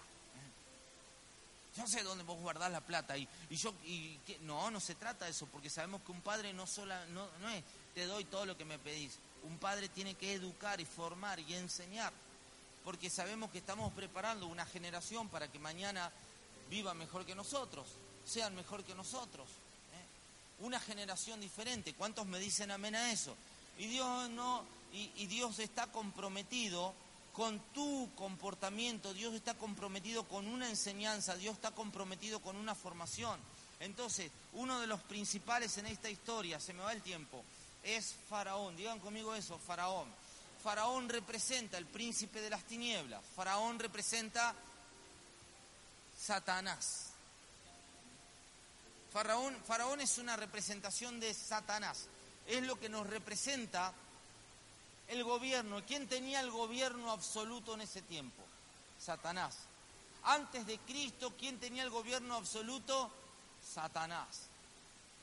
yo 1.76 1.86
sé 1.86 2.02
dónde 2.02 2.24
vos 2.24 2.38
guardás 2.38 2.70
la 2.70 2.80
plata 2.80 3.16
y, 3.16 3.26
yo 3.50 3.72
y 3.84 4.18
no 4.42 4.70
no 4.70 4.78
se 4.78 4.94
trata 4.94 5.24
de 5.24 5.30
eso 5.30 5.46
porque 5.46 5.70
sabemos 5.70 6.02
que 6.02 6.12
un 6.12 6.20
padre 6.20 6.52
no 6.52 6.66
sola 6.66 7.06
no, 7.06 7.26
no 7.40 7.48
es 7.48 7.64
te 7.94 8.04
doy 8.04 8.24
todo 8.24 8.44
lo 8.44 8.56
que 8.58 8.64
me 8.64 8.78
pedís 8.78 9.18
un 9.44 9.58
padre 9.58 9.88
tiene 9.88 10.14
que 10.14 10.34
educar 10.34 10.80
y 10.80 10.84
formar 10.84 11.40
y 11.40 11.54
enseñar 11.54 12.12
porque 12.84 13.08
sabemos 13.08 13.50
que 13.50 13.58
estamos 13.58 13.92
preparando 13.94 14.46
una 14.46 14.66
generación 14.66 15.28
para 15.28 15.48
que 15.50 15.58
mañana 15.58 16.12
viva 16.68 16.94
mejor 16.94 17.24
que 17.24 17.34
nosotros 17.34 17.86
sean 18.24 18.54
mejor 18.54 18.84
que 18.84 18.94
nosotros. 18.94 19.48
Una 20.62 20.81
generación 20.81 21.40
diferente 21.40 21.95
cuántos 21.95 22.26
me 22.26 22.38
dicen 22.38 22.71
amén 22.71 22.95
a 22.95 23.12
eso 23.12 23.37
y 23.78 23.87
Dios 23.87 24.31
no 24.31 24.64
y, 24.92 25.26
Dios 25.26 25.59
está 25.59 25.87
comprometido 25.87 26.95
con 27.33 27.59
tu 27.73 28.11
comportamiento, 28.14 29.14
Dios 29.14 29.35
está 29.35 29.54
comprometido 29.54 30.25
con 30.25 30.47
una 30.47 30.69
enseñanza, 30.69 31.35
Dios 31.37 31.54
está 31.54 31.71
comprometido 31.71 32.40
con 32.40 32.57
una 32.57 32.75
formación. 32.75 33.40
Entonces, 33.81 34.31
uno 34.52 34.81
de 34.81 34.87
los 34.87 35.00
principales 35.00 35.78
en 35.78 35.87
esta 35.87 36.11
historia, 36.11 36.61
se 36.61 36.75
me 36.75 36.83
va 36.83 36.92
el 36.92 37.00
tiempo, 37.00 37.42
es 37.83 38.14
Faraón. 38.28 38.76
Digan 38.76 39.00
conmigo 39.00 39.35
eso, 39.35 39.59
Faraón. 39.59 40.09
Faraón 40.62 41.09
representa 41.09 41.78
el 41.78 41.87
príncipe 41.87 42.40
de 42.40 42.50
las 42.50 42.64
tinieblas. 42.64 43.25
Faraón 43.35 43.78
representa 43.78 44.54
Satanás. 46.16 47.12
Faraón, 49.12 50.00
es 50.00 50.16
una 50.16 50.37
representación 50.37 51.21
de 51.21 51.35
Satanás. 51.35 52.07
Es 52.47 52.62
lo 52.62 52.81
que 52.81 52.88
nos 52.88 53.07
representa 53.07 53.92
el 55.09 55.23
gobierno. 55.23 55.85
¿Quién 55.87 56.09
tenía 56.09 56.40
el 56.40 56.50
gobierno 56.50 57.11
absoluto 57.11 57.75
en 57.75 57.83
ese 57.83 58.00
tiempo? 58.02 58.42
Satanás. 58.99 59.57
Antes 60.25 60.66
de 60.66 60.78
Cristo, 60.78 61.35
¿quién 61.38 61.59
tenía 61.59 61.83
el 61.83 61.90
gobierno 61.90 62.37
absoluto? 62.37 63.11
Satanás. 63.62 64.49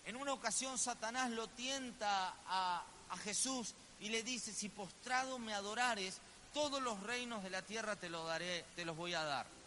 En 0.05 0.15
una 0.15 0.33
ocasión 0.33 0.77
Satanás 0.77 1.31
lo 1.31 1.47
tienta 1.47 2.35
a, 2.47 2.83
Jesús 3.23 3.73
y 3.99 4.09
le 4.09 4.21
dice, 4.21 4.53
si 4.53 4.69
postrado 4.69 5.39
me 5.39 5.55
adorares, 5.55 6.19
todos 6.53 6.81
los 6.81 7.01
reinos 7.01 7.41
de 7.43 7.49
la 7.49 7.63
tierra 7.63 7.95
te 7.95 8.07
daré, 8.09 8.65
te 8.75 8.85
los 8.85 8.95
voy 8.95 9.15
a 9.15 9.23
dar. 9.23 9.58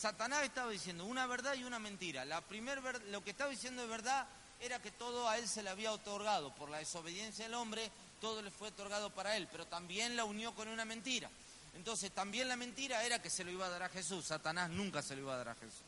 Satanás 0.00 0.44
estaba 0.44 0.70
diciendo 0.70 1.04
una 1.04 1.26
verdad 1.26 1.54
y 1.54 1.64
una 1.64 1.78
mentira. 1.78 2.24
La 2.24 2.40
primer 2.40 2.80
lo 3.08 3.22
que 3.22 3.32
estaba 3.32 3.50
diciendo 3.50 3.82
de 3.82 3.88
verdad 3.88 4.26
era 4.58 4.80
que 4.80 4.90
todo 4.90 5.28
a 5.28 5.36
él 5.36 5.46
se 5.46 5.62
le 5.62 5.68
había 5.68 5.92
otorgado 5.92 6.54
por 6.54 6.70
la 6.70 6.78
desobediencia 6.78 7.44
del 7.44 7.54
hombre 7.54 7.90
todo 8.20 8.42
le 8.42 8.50
fue 8.50 8.68
otorgado 8.68 9.10
para 9.10 9.36
él, 9.36 9.48
pero 9.50 9.66
también 9.66 10.16
la 10.16 10.24
unió 10.24 10.54
con 10.54 10.68
una 10.68 10.84
mentira. 10.84 11.28
Entonces 11.74 12.12
también 12.12 12.48
la 12.48 12.56
mentira 12.56 13.02
era 13.04 13.20
que 13.20 13.30
se 13.30 13.44
lo 13.44 13.50
iba 13.50 13.66
a 13.66 13.70
dar 13.70 13.82
a 13.82 13.88
Jesús, 13.88 14.26
Satanás 14.26 14.70
nunca 14.70 15.02
se 15.02 15.16
lo 15.16 15.22
iba 15.22 15.34
a 15.34 15.38
dar 15.38 15.48
a 15.48 15.54
Jesús. 15.54 15.82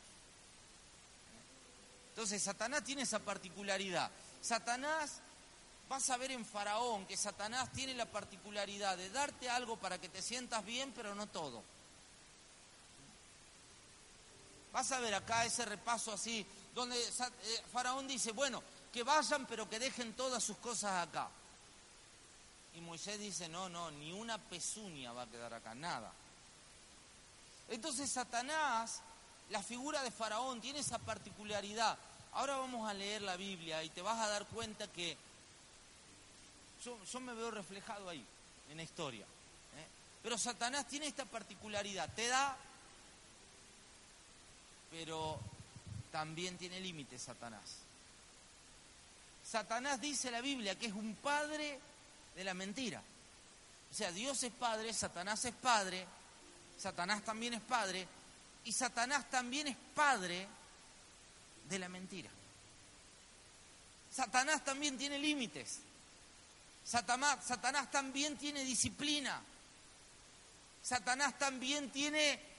Entonces 2.10 2.42
Satanás 2.42 2.84
tiene 2.84 3.02
esa 3.02 3.18
particularidad. 3.18 4.10
Satanás, 4.40 5.20
vas 5.88 6.10
a 6.10 6.16
ver 6.16 6.32
en 6.32 6.44
Faraón 6.44 7.06
que 7.06 7.16
Satanás 7.16 7.70
tiene 7.72 7.94
la 7.94 8.06
particularidad 8.06 8.96
de 8.96 9.10
darte 9.10 9.48
algo 9.48 9.76
para 9.76 9.98
que 9.98 10.08
te 10.08 10.22
sientas 10.22 10.64
bien, 10.64 10.92
pero 10.94 11.14
no 11.14 11.26
todo. 11.26 11.62
Vas 14.72 14.90
a 14.92 15.00
ver 15.00 15.14
acá 15.14 15.44
ese 15.44 15.64
repaso 15.64 16.12
así, 16.12 16.46
donde 16.74 16.98
eh, 16.98 17.62
Faraón 17.72 18.08
dice, 18.08 18.32
bueno, 18.32 18.62
que 18.92 19.02
vayan, 19.02 19.46
pero 19.46 19.68
que 19.68 19.78
dejen 19.78 20.14
todas 20.14 20.42
sus 20.42 20.56
cosas 20.58 21.06
acá. 21.06 21.28
Y 22.74 22.80
Moisés 22.80 23.18
dice, 23.18 23.48
no, 23.48 23.68
no, 23.68 23.90
ni 23.90 24.12
una 24.12 24.38
pezuña 24.38 25.12
va 25.12 25.22
a 25.22 25.30
quedar 25.30 25.52
acá, 25.52 25.74
nada. 25.74 26.12
Entonces 27.68 28.10
Satanás, 28.10 29.00
la 29.50 29.62
figura 29.62 30.02
de 30.02 30.10
Faraón, 30.10 30.60
tiene 30.60 30.78
esa 30.78 30.98
particularidad. 30.98 31.98
Ahora 32.32 32.56
vamos 32.56 32.88
a 32.88 32.94
leer 32.94 33.22
la 33.22 33.36
Biblia 33.36 33.82
y 33.82 33.90
te 33.90 34.00
vas 34.00 34.18
a 34.18 34.28
dar 34.28 34.46
cuenta 34.46 34.86
que 34.88 35.16
yo, 36.84 37.20
me 37.20 37.34
veo 37.34 37.50
reflejado 37.50 38.08
ahí, 38.08 38.24
en 38.70 38.76
la 38.76 38.82
historia. 38.82 39.24
¿eh? 39.24 39.86
Pero 40.22 40.36
Satanás 40.36 40.88
tiene 40.88 41.06
esta 41.06 41.24
particularidad, 41.24 42.08
te 42.14 42.26
da, 42.26 42.56
pero 44.92 45.40
también 46.12 46.58
tiene 46.58 46.78
límites 46.78 47.22
Satanás. 47.22 47.62
Satanás 49.44 50.00
dice 50.00 50.30
la 50.30 50.42
Biblia 50.42 50.78
que 50.78 50.86
es 50.86 50.92
un 50.92 51.14
padre 51.16 51.80
de 52.36 52.44
la 52.44 52.54
mentira. 52.54 53.02
O 53.90 53.94
sea, 53.94 54.12
Dios 54.12 54.42
es 54.42 54.52
padre, 54.52 54.92
Satanás 54.92 55.44
es 55.46 55.54
padre, 55.54 56.06
Satanás 56.78 57.24
también 57.24 57.54
es 57.54 57.60
padre, 57.62 58.06
y 58.64 58.72
Satanás 58.72 59.28
también 59.30 59.66
es 59.68 59.76
padre 59.94 60.46
de 61.68 61.78
la 61.78 61.88
mentira. 61.88 62.30
Satanás 64.14 64.64
también 64.64 64.96
tiene 64.98 65.18
límites. 65.18 65.78
Satanás, 66.84 67.38
Satanás 67.46 67.90
también 67.90 68.36
tiene 68.36 68.64
disciplina. 68.64 69.40
Satanás 70.82 71.38
también 71.38 71.90
tiene 71.90 72.51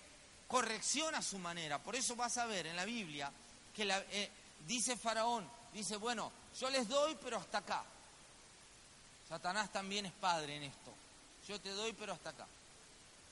corrección 0.53 1.15
a 1.15 1.22
su 1.24 1.39
manera. 1.39 1.79
Por 1.79 1.95
eso 1.95 2.15
vas 2.15 2.38
a 2.38 2.45
ver 2.45 2.67
en 2.67 2.75
la 2.75 2.86
Biblia 2.86 3.31
que 3.75 3.89
eh, 4.12 4.29
dice 4.67 4.95
Faraón, 4.95 5.50
dice, 5.74 5.98
bueno, 5.98 6.31
yo 6.60 6.69
les 6.69 6.88
doy, 6.88 7.17
pero 7.24 7.38
hasta 7.38 7.57
acá. 7.57 7.83
Satanás 9.27 9.74
también 9.74 10.05
es 10.05 10.12
padre 10.12 10.57
en 10.57 10.62
esto. 10.62 10.93
Yo 11.48 11.60
te 11.60 11.69
doy, 11.72 11.93
pero 11.93 12.13
hasta 12.13 12.29
acá. 12.29 12.45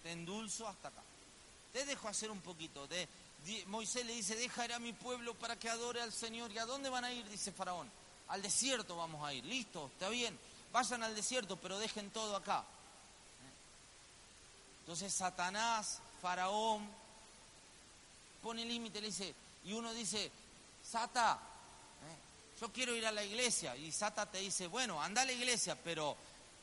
Te 0.01 0.13
endulzo 0.13 0.67
hasta 0.67 0.87
acá. 0.87 1.03
Te 1.71 1.85
dejo 1.85 2.07
hacer 2.07 2.31
un 2.31 2.41
poquito. 2.41 2.87
De, 2.87 3.07
Moisés 3.67 4.03
le 4.03 4.15
dice, 4.15 4.35
dejaré 4.35 4.73
a 4.73 4.79
mi 4.79 4.93
pueblo 4.93 5.35
para 5.35 5.55
que 5.57 5.69
adore 5.69 6.01
al 6.01 6.11
Señor. 6.11 6.51
¿Y 6.51 6.57
a 6.57 6.65
dónde 6.65 6.89
van 6.89 7.05
a 7.05 7.11
ir? 7.11 7.29
Dice 7.29 7.51
Faraón. 7.51 7.87
Al 8.29 8.41
desierto 8.41 8.95
vamos 8.95 9.23
a 9.23 9.31
ir. 9.31 9.45
Listo, 9.45 9.91
está 9.93 10.09
bien. 10.09 10.35
Vayan 10.73 11.03
al 11.03 11.13
desierto, 11.13 11.55
pero 11.57 11.77
dejen 11.77 12.09
todo 12.09 12.35
acá. 12.35 12.63
Entonces 14.79 15.13
Satanás, 15.13 15.99
Faraón, 16.19 17.00
pone 18.41 18.65
límite, 18.65 18.99
le 19.01 19.07
dice, 19.07 19.33
y 19.65 19.73
uno 19.73 19.93
dice, 19.93 20.31
Sata, 20.83 21.39
yo 22.59 22.71
quiero 22.71 22.95
ir 22.95 23.05
a 23.05 23.11
la 23.11 23.23
iglesia. 23.23 23.75
Y 23.75 23.91
Sata 23.91 24.25
te 24.25 24.37
dice, 24.37 24.67
bueno, 24.67 25.01
anda 25.01 25.23
a 25.23 25.25
la 25.25 25.31
iglesia, 25.31 25.75
pero 25.83 26.15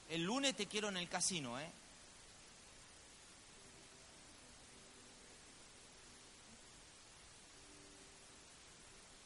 el 0.09 0.23
lunes 0.23 0.57
te 0.57 0.67
quiero 0.67 0.89
en 0.89 0.97
el 0.97 1.09
casino, 1.09 1.59
¿eh? 1.59 1.71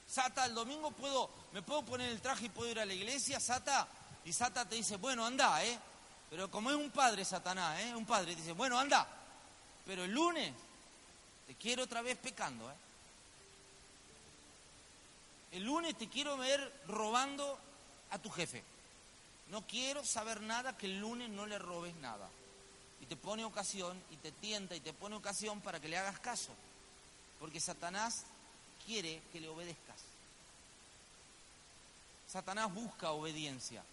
Sata, 0.09 0.45
el 0.45 0.55
domingo 0.55 0.91
puedo, 0.91 1.31
me 1.53 1.63
puedo 1.63 1.83
poner 1.85 2.11
el 2.11 2.21
traje 2.21 2.47
y 2.47 2.49
puedo 2.51 2.71
ir 2.71 2.81
a 2.81 2.85
la 2.85 2.93
iglesia, 2.93 3.41
Sata. 3.41 3.89
Y 4.25 4.33
Sata 4.33 4.67
te 4.67 4.77
dice, 4.77 4.97
bueno, 4.97 5.25
anda, 5.25 5.65
¿eh? 5.65 5.79
Pero 6.31 6.51
como 6.51 6.71
es 6.71 6.77
un 6.77 6.91
padre, 6.91 7.25
Satanás, 7.25 7.81
¿eh? 7.81 7.95
Un 7.95 8.07
padre, 8.07 8.35
dice, 8.35 8.53
bueno, 8.53 8.79
anda. 8.79 9.07
Pero 9.85 10.05
el 10.05 10.11
lunes 10.11 10.53
te 11.53 11.59
quiero 11.59 11.83
otra 11.83 12.01
vez 12.01 12.17
pecando, 12.17 12.71
¿eh? 12.71 12.75
El 15.53 15.65
lunes 15.65 15.99
te 15.99 16.09
quiero 16.09 16.39
ver 16.39 16.73
robando 16.89 17.59
a 18.11 18.19
tu 18.19 18.31
jefe. 18.31 18.63
No 19.51 19.61
quiero 19.67 20.03
saber 20.03 20.41
nada 20.41 20.79
que 20.79 20.87
el 20.87 20.99
lunes 20.99 21.29
no 21.29 21.45
le 21.45 21.59
robes 21.59 21.95
nada. 21.97 22.27
Y 23.03 23.05
te 23.05 23.17
pone 23.17 23.45
ocasión 23.45 24.03
y 24.11 24.17
te 24.17 24.33
tienta 24.33 24.75
y 24.75 24.81
te 24.81 24.95
pone 24.95 25.15
ocasión 25.15 25.61
para 25.61 25.79
que 25.79 25.89
le 25.89 25.99
hagas 25.99 26.19
caso. 26.21 26.53
Porque 27.39 27.61
Satanás 27.61 28.23
quiere 28.87 29.21
que 29.31 29.41
le 29.43 29.51
obedezcas. 29.51 30.01
Satanás 32.29 32.73
busca 32.73 33.11
obediencia. 33.11 33.85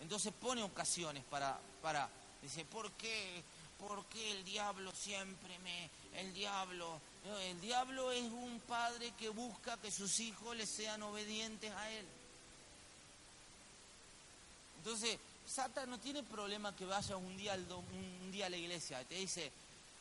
Entonces 0.00 0.32
pone 0.40 0.62
ocasiones 0.62 1.22
para, 1.24 1.58
para, 1.82 2.08
dice, 2.40 2.64
¿por 2.64 2.90
qué? 2.92 3.42
¿Por 3.78 4.04
qué 4.06 4.32
el 4.32 4.44
diablo 4.44 4.92
siempre 4.92 5.58
me, 5.60 5.90
el 6.20 6.34
diablo 6.34 7.00
el 7.46 7.60
diablo 7.60 8.10
es 8.10 8.22
un 8.22 8.60
padre 8.66 9.12
que 9.18 9.28
busca 9.28 9.76
que 9.76 9.90
sus 9.90 10.20
hijos 10.20 10.56
le 10.56 10.66
sean 10.66 11.02
obedientes 11.02 11.70
a 11.70 11.90
él. 11.90 12.06
Entonces, 14.78 15.18
Sata 15.46 15.84
no 15.86 15.98
tiene 15.98 16.22
problema 16.22 16.74
que 16.74 16.86
vayas 16.86 17.10
un 17.10 17.36
día, 17.36 17.54
un 17.54 18.32
día 18.32 18.46
a 18.46 18.50
la 18.50 18.56
iglesia. 18.56 19.04
Te 19.04 19.16
dice, 19.16 19.52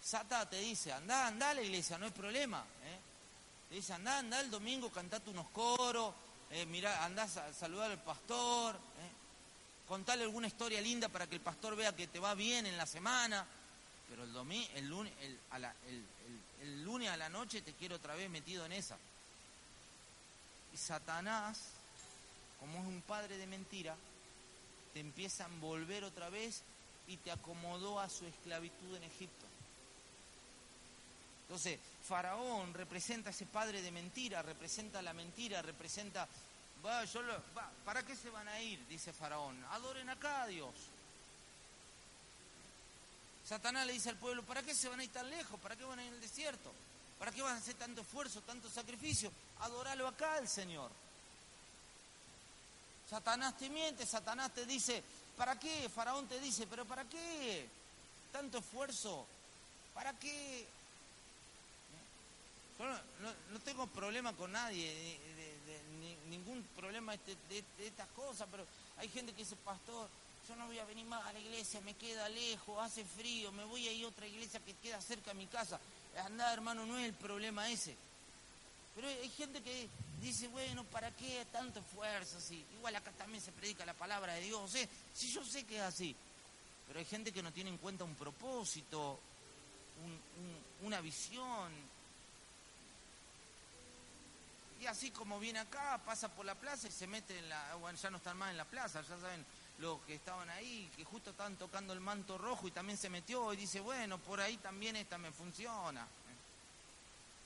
Sata 0.02 0.50
te 0.50 0.60
dice, 0.60 0.94
anda, 0.94 1.28
anda 1.28 1.50
a 1.50 1.54
la 1.54 1.62
iglesia, 1.62 1.98
no 1.98 2.06
hay 2.06 2.12
problema. 2.12 2.64
¿eh? 2.86 3.00
Te 3.70 3.76
dice, 3.76 3.94
anda, 3.94 4.20
anda 4.20 4.40
el 4.40 4.50
domingo, 4.50 4.90
cantate 4.90 5.30
unos 5.30 5.50
coros, 5.50 6.14
eh, 6.52 6.66
mira, 6.66 7.04
anda 7.04 7.24
a 7.24 7.54
saludar 7.54 7.92
al 7.92 8.02
pastor, 8.02 8.76
¿eh? 8.76 9.88
contale 9.88 10.24
alguna 10.24 10.48
historia 10.48 10.80
linda 10.80 11.10
para 11.10 11.28
que 11.28 11.36
el 11.36 11.42
pastor 11.42 11.76
vea 11.76 11.96
que 11.96 12.08
te 12.08 12.20
va 12.20 12.36
bien 12.36 12.66
en 12.66 12.78
la 12.78 12.86
semana. 12.86 13.46
Pero 14.10 14.24
el, 14.24 14.34
domingo, 14.34 14.68
el, 14.76 14.88
lunes, 14.88 15.14
a 15.52 15.60
la, 15.60 15.74
lunes 16.84 17.10
a 17.10 17.18
la 17.18 17.30
noche 17.30 17.62
te 17.62 17.74
quiero 17.74 17.98
otra 17.98 18.16
vez 18.16 18.30
metido 18.30 18.66
en 18.66 18.72
esa. 18.72 18.98
Y 20.74 20.78
Satanás, 20.78 21.60
como 22.60 22.80
es 22.80 22.86
un 22.86 23.02
padre 23.02 23.38
de 23.38 23.48
mentira, 23.48 23.96
te 24.94 25.00
empieza 25.00 25.46
a 25.46 25.48
envolver 25.48 26.04
otra 26.04 26.30
vez 26.30 26.62
y 27.08 27.18
te 27.18 27.32
acomodó 27.32 28.00
a 28.00 28.10
su 28.10 28.26
esclavitud 28.26 28.96
en 28.96 29.04
Egipto. 29.04 29.46
Entonces, 31.44 31.80
Faraón 32.08 32.74
representa 32.74 33.30
a 33.30 33.32
ese 33.32 33.46
padre 33.46 33.82
de 33.82 33.92
mentira, 33.92 34.42
representa 34.42 35.02
la 35.02 35.14
mentira, 35.14 35.62
representa... 35.62 36.28
yo 37.14 37.22
¿Para 37.86 38.04
qué 38.04 38.16
se 38.16 38.30
van 38.30 38.48
a 38.50 38.62
ir? 38.62 38.86
Dice 38.88 39.14
Faraón. 39.14 39.64
Adoren 39.72 40.10
acá 40.10 40.44
a 40.44 40.48
Dios. 40.48 40.74
Satanás 43.48 43.88
le 43.88 43.94
dice 43.94 44.10
al 44.10 44.18
pueblo, 44.18 44.44
¿para 44.44 44.62
qué 44.62 44.76
se 44.76 44.90
van 44.90 45.00
a 45.00 45.04
ir 45.06 45.12
tan 45.12 45.30
lejos? 45.30 45.58
¿Para 45.62 45.76
qué 45.78 45.86
van 45.86 46.00
a 46.00 46.04
ir 46.04 46.12
al 46.12 46.20
desierto? 46.20 46.70
¿Para 47.18 47.32
qué 47.32 47.42
van 47.42 47.56
a 47.56 47.60
hacer 47.60 47.76
tanto 47.76 48.02
esfuerzo, 48.02 48.42
tanto 48.42 48.70
sacrificio? 48.70 49.32
Adoralo 49.62 50.06
acá 50.06 50.36
al 50.36 50.50
Señor. 50.50 50.92
Satanás 53.10 53.58
te 53.58 53.70
miente, 53.70 54.06
Satanás 54.06 54.54
te 54.54 54.66
dice, 54.66 55.02
¿para 55.38 55.58
qué? 55.58 55.88
Faraón 55.88 56.28
te 56.28 56.42
dice, 56.42 56.68
¿pero 56.68 56.84
para 56.84 57.06
qué? 57.06 57.70
Tanto 58.34 58.58
esfuerzo, 58.58 59.26
¿para 59.94 60.12
qué? 60.20 60.68
Yo 62.78 62.86
no, 62.86 63.60
tengo 63.62 63.88
problema 63.88 64.34
con 64.34 64.52
nadie, 64.52 65.18
ningún 66.30 66.62
problema 66.76 67.16
de, 67.16 67.38
de, 67.50 67.88
estas 67.88 68.10
cosas, 68.10 68.46
pero 68.52 68.66
hay 68.98 69.08
gente 69.08 69.32
que 69.32 69.44
dice, 69.44 69.56
pastor, 69.56 70.10
yo 70.48 70.56
no 70.56 70.68
voy 70.68 70.80
a 70.80 70.86
venir 70.86 71.06
más 71.06 71.26
a 71.26 71.34
la 71.34 71.40
iglesia, 71.40 71.82
me 71.82 71.94
queda 71.96 72.30
lejos, 72.30 72.82
hace 72.82 73.04
frío, 73.04 73.52
me 73.52 73.66
voy 73.66 73.88
a 73.88 73.92
ir 73.92 74.06
a 74.06 74.08
otra 74.08 74.26
iglesia 74.26 74.62
que 74.62 74.74
queda 74.76 75.02
cerca 75.02 75.32
de 75.32 75.38
mi 75.38 75.48
casa. 75.48 75.80
Anda, 76.26 76.54
hermano, 76.54 76.86
no 76.86 76.98
es 76.98 77.06
el 77.06 77.14
problema 77.14 77.70
ese. 77.70 77.96
Pero 78.96 79.10
hay 79.10 79.30
gente 79.30 79.62
que 79.62 79.90
dice, 80.22 80.48
bueno, 80.48 80.84
¿para 80.86 81.12
qué 81.12 81.46
tanto 81.52 81.80
esfuerzo? 81.80 82.40
Sí, 82.40 82.64
igual 82.78 82.96
acá 82.96 83.12
también 83.12 83.44
se 83.44 83.52
predica 83.52 83.86
la 83.86 83.94
palabra 83.94 84.34
de 84.34 84.42
Dios. 84.42 84.74
¿eh? 84.76 84.88
Sí, 85.14 85.30
yo 85.32 85.44
sé 85.44 85.66
que 85.66 85.78
es 85.78 85.84
así. 85.84 86.16
Pero 86.88 87.00
hay 87.00 87.06
gente 87.06 87.32
que 87.32 87.44
no 87.44 87.52
tiene 87.52 87.70
en 87.70 87.78
cuenta 87.78 88.06
un 88.06 88.16
propósito, 88.16 89.20
una 90.84 91.02
visión. 91.02 91.72
Y 94.80 94.86
así 94.86 95.12
como 95.12 95.40
viene 95.40 95.60
acá, 95.60 96.00
pasa 96.06 96.30
por 96.30 96.46
la 96.46 96.56
plaza 96.56 96.88
y 96.88 96.92
se 96.92 97.06
mete 97.06 97.38
en 97.38 97.50
la... 97.50 97.76
Bueno, 97.76 98.00
ya 98.00 98.10
no 98.10 98.18
están 98.18 98.38
más 98.38 98.52
en 98.52 98.58
la 98.58 98.66
plaza, 98.66 99.02
ya 99.02 99.20
saben 99.20 99.46
los 99.80 100.00
que 100.02 100.16
estaban 100.16 100.50
ahí, 100.50 100.90
que 100.96 101.04
justo 101.04 101.30
estaban 101.30 101.56
tocando 101.56 101.94
el 101.94 102.00
manto 102.00 102.38
rojo 102.38 102.68
y 102.68 102.72
también 102.72 102.98
se 102.98 103.10
metió 103.10 103.54
y 103.54 103.58
dice, 103.58 103.80
bueno, 103.80 104.18
por 104.18 104.40
ahí 104.40 104.58
también 104.58 104.96
esta 104.96 105.18
me 105.18 105.32
funciona. 105.32 106.08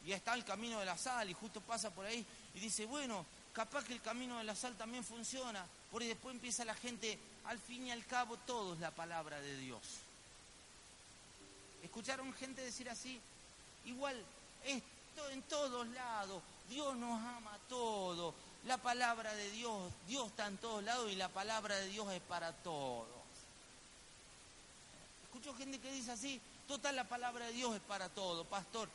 Y 0.05 0.13
está 0.13 0.33
el 0.33 0.45
camino 0.45 0.79
de 0.79 0.85
la 0.85 0.97
sal 0.97 1.29
y 1.29 1.33
justo 1.33 1.61
pasa 1.61 1.89
por 1.91 2.05
ahí 2.05 2.25
y 2.55 2.59
dice, 2.59 2.85
bueno, 2.85 3.25
capaz 3.53 3.83
que 3.83 3.93
el 3.93 4.01
camino 4.01 4.37
de 4.37 4.43
la 4.43 4.55
sal 4.55 4.75
también 4.75 5.03
funciona, 5.03 5.65
porque 5.91 6.07
después 6.07 6.33
empieza 6.33 6.65
la 6.65 6.75
gente, 6.75 7.19
al 7.45 7.59
fin 7.59 7.87
y 7.87 7.91
al 7.91 8.05
cabo, 8.05 8.37
todo 8.37 8.73
es 8.73 8.79
la 8.79 8.91
palabra 8.91 9.39
de 9.41 9.57
Dios. 9.57 9.81
¿Escucharon 11.83 12.33
gente 12.33 12.61
decir 12.61 12.89
así? 12.89 13.19
Igual, 13.85 14.23
esto 14.63 15.29
en 15.31 15.41
todos 15.43 15.87
lados, 15.89 16.41
Dios 16.69 16.95
nos 16.95 17.19
ama 17.19 17.53
a 17.53 17.59
todos, 17.67 18.33
la 18.65 18.77
palabra 18.77 19.33
de 19.33 19.49
Dios, 19.51 19.91
Dios 20.07 20.27
está 20.27 20.47
en 20.47 20.57
todos 20.57 20.83
lados 20.83 21.11
y 21.11 21.15
la 21.15 21.29
palabra 21.29 21.75
de 21.75 21.87
Dios 21.87 22.11
es 22.11 22.21
para 22.21 22.53
todos. 22.53 23.07
Escucho 25.23 25.53
gente 25.55 25.79
que 25.79 25.91
dice 25.91 26.11
así, 26.11 26.39
total 26.67 26.95
la 26.95 27.05
palabra 27.05 27.47
de 27.47 27.53
Dios 27.53 27.75
es 27.75 27.81
para 27.81 28.09
todos, 28.09 28.45
pastor. 28.47 28.89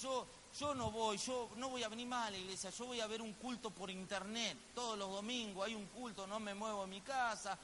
Yo, 0.00 0.26
yo 0.58 0.74
no 0.74 0.90
voy, 0.90 1.16
yo 1.18 1.50
no 1.56 1.70
voy 1.70 1.82
a 1.82 1.88
venir 1.88 2.06
más 2.06 2.28
a 2.28 2.30
la 2.30 2.38
iglesia, 2.38 2.70
yo 2.70 2.86
voy 2.86 3.00
a 3.00 3.06
ver 3.06 3.22
un 3.22 3.32
culto 3.34 3.70
por 3.70 3.90
internet. 3.90 4.56
Todos 4.74 4.98
los 4.98 5.10
domingos 5.10 5.66
hay 5.66 5.74
un 5.74 5.86
culto, 5.86 6.26
no 6.26 6.40
me 6.40 6.54
muevo 6.54 6.84
en 6.84 6.90
mi 6.90 7.00
casa, 7.00 7.58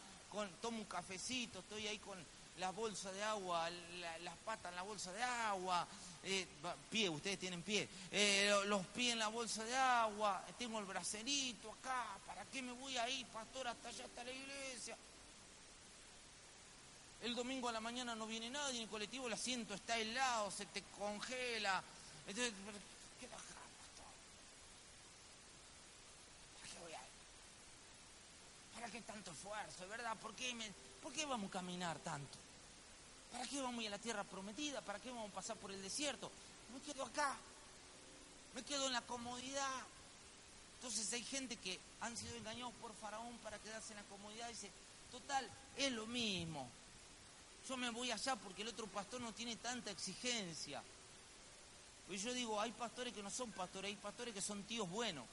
tomo 0.60 0.78
un 0.78 0.84
cafecito, 0.84 1.60
estoy 1.60 1.86
ahí 1.86 1.98
con 1.98 2.18
las 2.58 2.74
bolsas 2.74 3.12
de 3.14 3.22
agua, 3.22 3.68
las 4.22 4.36
patas 4.44 4.70
en 4.70 4.76
la 4.76 4.82
bolsa 4.82 5.12
de 5.12 5.22
agua, 5.22 5.86
eh, 6.24 6.46
pie, 6.90 7.08
ustedes 7.08 7.38
tienen 7.38 7.62
pie, 7.62 7.88
eh, 8.10 8.54
los 8.66 8.86
pies 8.86 9.12
en 9.12 9.18
la 9.18 9.28
bolsa 9.28 9.64
de 9.64 9.74
agua, 9.74 10.44
tengo 10.56 10.78
el 10.78 10.84
bracerito 10.84 11.72
acá, 11.72 12.16
¿para 12.26 12.44
qué 12.44 12.62
me 12.62 12.72
voy 12.72 12.96
ahí, 12.96 13.24
pastor, 13.32 13.66
hasta 13.66 13.88
allá 13.88 14.04
hasta 14.04 14.22
la 14.22 14.30
iglesia? 14.30 14.96
El 17.22 17.34
domingo 17.34 17.68
a 17.68 17.72
la 17.72 17.80
mañana 17.80 18.14
no 18.14 18.26
viene 18.26 18.50
nadie 18.50 18.76
en 18.76 18.82
el 18.82 18.88
colectivo, 18.88 19.26
el 19.26 19.32
asiento 19.32 19.74
está 19.74 19.96
helado, 19.96 20.50
se 20.50 20.66
te 20.66 20.82
congela. 20.98 21.82
Entonces, 22.26 22.52
¿qué 23.20 23.28
pastor? 23.28 23.56
¿Para 26.60 26.72
qué 26.72 26.78
voy 26.80 26.92
ahí? 26.92 28.74
¿Para 28.74 28.90
qué 28.90 29.00
tanto 29.02 29.30
esfuerzo, 29.30 29.88
verdad? 29.88 30.16
¿Por 30.18 30.34
qué, 30.34 30.72
¿Por 31.00 31.12
qué 31.12 31.24
vamos 31.24 31.48
a 31.48 31.52
caminar 31.52 31.98
tanto? 32.00 32.38
¿Para 33.32 33.46
qué 33.46 33.60
vamos 33.60 33.80
a 33.80 33.82
ir 33.82 33.88
a 33.88 33.92
la 33.92 33.98
tierra 33.98 34.24
prometida? 34.24 34.80
¿Para 34.82 35.00
qué 35.00 35.10
vamos 35.10 35.30
a 35.30 35.34
pasar 35.34 35.56
por 35.56 35.72
el 35.72 35.82
desierto? 35.82 36.30
Me 36.72 36.80
quedo 36.80 37.04
acá. 37.04 37.36
Me 38.54 38.62
quedo 38.62 38.86
en 38.86 38.92
la 38.92 39.00
comodidad. 39.00 39.80
Entonces 40.76 41.12
hay 41.12 41.24
gente 41.24 41.56
que 41.56 41.78
han 42.00 42.16
sido 42.16 42.34
engañados 42.36 42.74
por 42.74 42.92
Faraón 42.94 43.38
para 43.38 43.58
quedarse 43.58 43.92
en 43.92 43.98
la 43.98 44.04
comodidad 44.04 44.48
dice, 44.48 44.70
total, 45.10 45.48
es 45.76 45.92
lo 45.92 46.06
mismo. 46.06 46.68
Yo 47.68 47.76
me 47.76 47.90
voy 47.90 48.10
allá 48.10 48.36
porque 48.36 48.62
el 48.62 48.68
otro 48.68 48.86
pastor 48.88 49.20
no 49.20 49.32
tiene 49.32 49.56
tanta 49.56 49.90
exigencia. 49.90 50.82
Y 52.08 52.16
yo 52.16 52.34
digo, 52.34 52.60
hay 52.60 52.72
pastores 52.72 53.14
que 53.14 53.22
no 53.22 53.30
son 53.30 53.52
pastores, 53.52 53.90
hay 53.90 53.96
pastores 53.96 54.34
que 54.34 54.42
son 54.42 54.64
tíos 54.64 54.90
buenos. 54.90 55.24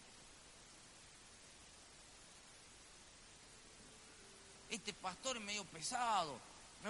Este 4.70 4.94
pastor 4.94 5.38
es 5.38 5.44
medio 5.44 5.66
pesado, 5.66 6.38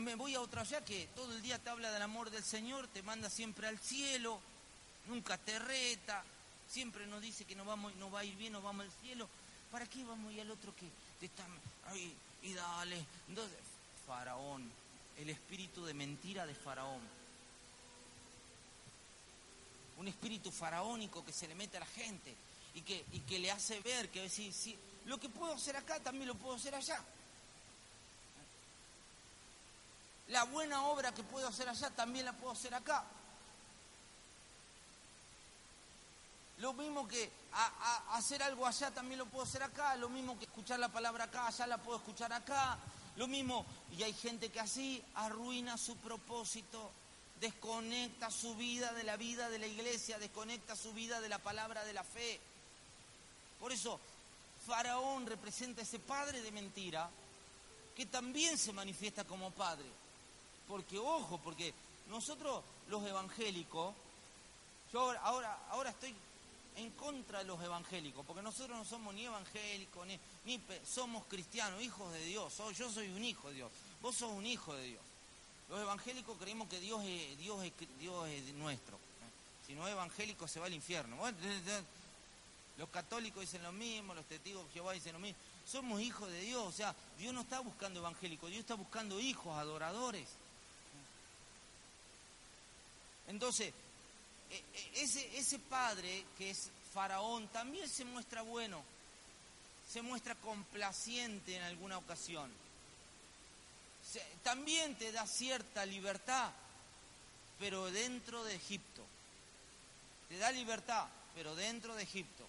me 0.02 0.15
voy 0.15 0.36
a 0.36 0.41
otra 0.41 0.62
allá 0.62 0.84
que 0.86 1.08
todo 1.15 1.34
el 1.36 1.41
día 1.41 1.60
te 1.60 1.69
habla 1.69 1.91
del 1.91 2.02
amor 2.02 2.30
del 2.30 2.43
Señor, 2.43 2.88
te 2.88 3.04
manda 3.04 3.30
siempre 3.30 3.67
al 3.67 3.80
cielo, 3.80 4.39
nunca 5.08 5.38
te 5.38 5.58
reta, 5.60 6.23
siempre 6.69 7.06
nos 7.08 7.21
dice 7.21 7.45
que 7.45 7.56
no 7.56 7.65
vamos, 7.65 7.93
no 7.95 8.12
va 8.12 8.19
a 8.19 8.23
ir 8.23 8.36
bien, 8.36 8.54
no 8.54 8.62
vamos 8.62 8.86
al 8.86 8.91
cielo. 9.02 9.28
¿Para 9.71 9.86
qué 9.86 10.04
vamos 10.04 10.32
ir 10.34 10.41
al 10.41 10.52
otro 10.52 10.75
que 10.75 10.88
te 11.19 11.25
está 11.25 11.45
ahí 11.88 12.15
y 12.43 12.54
dale? 12.54 13.06
Entonces, 13.28 13.58
Faraón, 14.08 14.69
el 15.17 15.30
espíritu 15.30 15.86
de 15.86 15.93
mentira 15.93 16.45
de 16.45 16.56
Faraón. 16.56 17.02
Un 19.97 20.08
espíritu 20.08 20.49
faraónico 20.49 21.25
que 21.25 21.34
se 21.34 21.47
le 21.47 21.56
mete 21.56 21.75
a 21.75 21.82
la 21.82 21.86
gente 21.86 22.34
y 22.73 22.82
que, 22.82 23.04
y 23.12 23.19
que 23.19 23.38
le 23.38 23.52
hace 23.52 23.82
ver 23.82 24.10
que 24.10 24.30
si, 24.30 24.54
si, 24.54 24.78
lo 25.06 25.19
que 25.19 25.28
puedo 25.28 25.54
hacer 25.54 25.75
acá 25.75 25.99
también 25.99 26.28
lo 26.28 26.36
puedo 26.36 26.56
hacer 26.56 26.73
allá. 26.73 27.04
La 30.30 30.44
buena 30.44 30.84
obra 30.86 31.12
que 31.12 31.24
puedo 31.24 31.48
hacer 31.48 31.68
allá 31.68 31.89
también 31.92 32.26
la 32.26 32.34
puedo 32.34 32.54
hacer 32.54 32.74
acá. 32.74 33.04
Lo 36.60 36.74
mismo 36.74 37.08
que 37.08 37.32
hacer 38.12 38.44
algo 38.44 38.68
allá 38.68 38.92
también 38.92 39.18
lo 39.18 39.26
puedo 39.26 39.44
hacer 39.44 39.63
acá. 39.63 39.96
Lo 39.96 40.10
mismo 40.10 40.38
que 40.38 40.46
escuchar 40.46 40.80
la 40.80 40.89
palabra 40.89 41.24
acá, 41.26 41.48
allá 41.48 41.65
la 41.68 41.78
puedo 41.78 41.98
escuchar 41.98 42.32
acá. 42.32 42.78
Lo 43.15 43.28
mismo, 43.28 43.65
y 43.98 44.04
hay 44.04 44.13
gente 44.13 44.50
que 44.50 44.60
así 44.60 45.04
arruina 45.15 45.78
su 45.78 45.98
propósito, 45.98 46.92
desconecta 47.42 48.30
su 48.30 48.56
vida 48.56 48.94
de 48.94 49.04
la 49.04 49.18
vida 49.18 49.50
de 49.50 49.60
la 49.60 49.68
iglesia, 49.68 50.20
desconecta 50.20 50.76
su 50.76 50.94
vida 50.94 51.22
de 51.22 51.30
la 51.30 51.39
palabra 51.39 51.84
de 51.86 51.94
la 51.94 52.04
fe. 52.04 52.39
Por 53.60 53.72
eso, 53.72 54.00
Faraón 54.68 55.26
representa 55.26 55.82
ese 55.82 56.00
padre 56.00 56.42
de 56.42 56.52
mentira 56.52 57.10
que 57.96 58.06
también 58.06 58.58
se 58.58 58.72
manifiesta 58.74 59.24
como 59.24 59.52
padre. 59.52 59.88
Porque, 60.69 60.99
ojo, 60.99 61.39
porque 61.39 61.73
nosotros 62.10 62.63
los 62.89 63.03
evangélicos, 63.05 63.93
yo 64.93 65.12
ahora, 65.19 65.58
ahora 65.71 65.89
estoy 65.89 66.13
en 66.75 66.91
contra 66.91 67.39
de 67.39 67.45
los 67.45 67.62
evangélicos, 67.62 68.25
porque 68.25 68.41
nosotros 68.41 68.77
no 68.77 68.86
somos 68.86 69.13
ni 69.13 69.25
evangélicos, 69.25 70.08
ni, 70.08 70.62
somos 70.86 71.25
cristianos, 71.25 71.82
hijos 71.82 72.13
de 72.13 72.23
Dios. 72.23 72.53
yo 72.77 72.89
soy 72.89 73.10
un 73.10 73.23
hijo 73.25 73.49
de 73.49 73.55
Dios, 73.55 73.71
vos 74.01 74.15
sos 74.15 74.32
un 74.32 74.45
hijo 74.45 74.73
de 74.75 74.84
Dios. 74.86 75.01
Los 75.69 75.82
evangélicos 75.82 76.38
creemos 76.39 76.69
que 76.69 76.79
Dios 76.79 77.03
es, 77.03 77.38
Dios 77.38 77.63
es, 77.63 77.73
Dios 77.99 78.27
es 78.29 78.53
nuestro. 78.53 78.97
Si 79.67 79.73
no 79.73 79.88
es 79.88 79.93
evangélico 79.93 80.47
se 80.47 80.60
va 80.60 80.67
al 80.67 80.73
infierno. 80.73 81.17
los 82.77 82.89
católicos 82.89 83.41
dicen 83.41 83.62
lo 83.62 83.71
mismo, 83.71 84.13
los 84.13 84.25
testigos 84.25 84.65
de 84.67 84.73
Jehová 84.73 84.93
dicen 84.93 85.13
lo 85.13 85.19
mismo. 85.19 85.38
Somos 85.67 86.01
hijos 86.01 86.32
de 86.32 86.41
Dios, 86.41 86.65
o 86.65 86.71
sea, 86.71 86.95
Dios 87.17 87.34
no 87.34 87.41
está 87.41 87.60
buscando 87.60 87.99
evangélicos, 87.99 88.49
Dios 88.49 88.62
está 88.62 88.75
buscando 88.75 89.19
hijos, 89.19 89.55
adoradores. 89.58 90.27
Entonces, 93.30 93.74
e, 94.50 94.56
e, 94.58 95.04
ese, 95.04 95.38
ese 95.38 95.60
padre 95.60 96.26
que 96.38 96.50
es 96.50 96.70
faraón 96.94 97.48
también 97.50 97.88
se 97.88 98.04
muestra 98.04 98.42
bueno, 98.42 98.84
se 99.88 100.02
muestra 100.02 100.36
complaciente 100.36 101.56
en 101.56 101.63
alguna 101.63 101.98
ocasión. 101.98 102.52
también 104.44 104.96
te 104.96 105.12
da 105.12 105.26
cierta 105.28 105.86
libertad, 105.86 106.52
pero 107.60 107.92
dentro 107.92 108.44
de 108.44 108.56
Egipto. 108.56 109.06
Te 110.28 110.38
da 110.38 110.52
libertad, 110.52 111.08
pero 111.36 111.56
dentro 111.56 111.96
de 111.96 112.04
Egipto. 112.04 112.48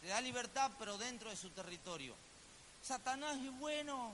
Te 0.00 0.08
da 0.08 0.20
libertad, 0.20 0.70
pero 0.78 0.98
dentro 0.98 1.30
de 1.30 1.36
su 1.36 1.50
territorio. 1.50 2.14
Satanás 2.82 3.36
es 3.36 3.58
bueno. 3.58 4.12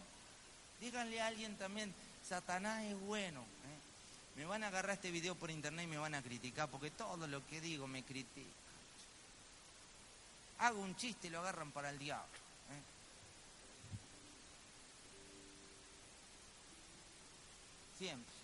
Díganle 0.81 1.21
a 1.21 1.27
alguien 1.27 1.57
también, 1.57 1.95
Satanás 2.27 2.85
es 2.85 2.99
bueno. 3.01 3.40
¿eh? 3.40 3.89
Me 4.37 4.45
van 4.45 4.64
a 4.64 4.69
agarrar 4.69 4.95
este 4.95 5.11
video 5.11 5.35
por 5.35 5.51
internet 5.51 5.85
y 5.85 5.88
me 5.88 5.99
van 5.99 6.14
a 6.14 6.23
criticar 6.23 6.69
porque 6.69 6.90
todo 6.90 7.27
lo 7.27 7.47
que 7.47 7.61
digo 7.61 7.87
me 7.87 8.03
critica. 8.03 8.49
Hago 10.59 10.81
un 10.81 10.97
chiste 10.97 11.27
y 11.27 11.31
lo 11.31 11.40
agarran 11.40 11.73
para 11.73 11.90
el 11.90 11.99
diablo. 11.99 12.25
¿eh? 12.25 12.83
Siempre. 17.99 18.35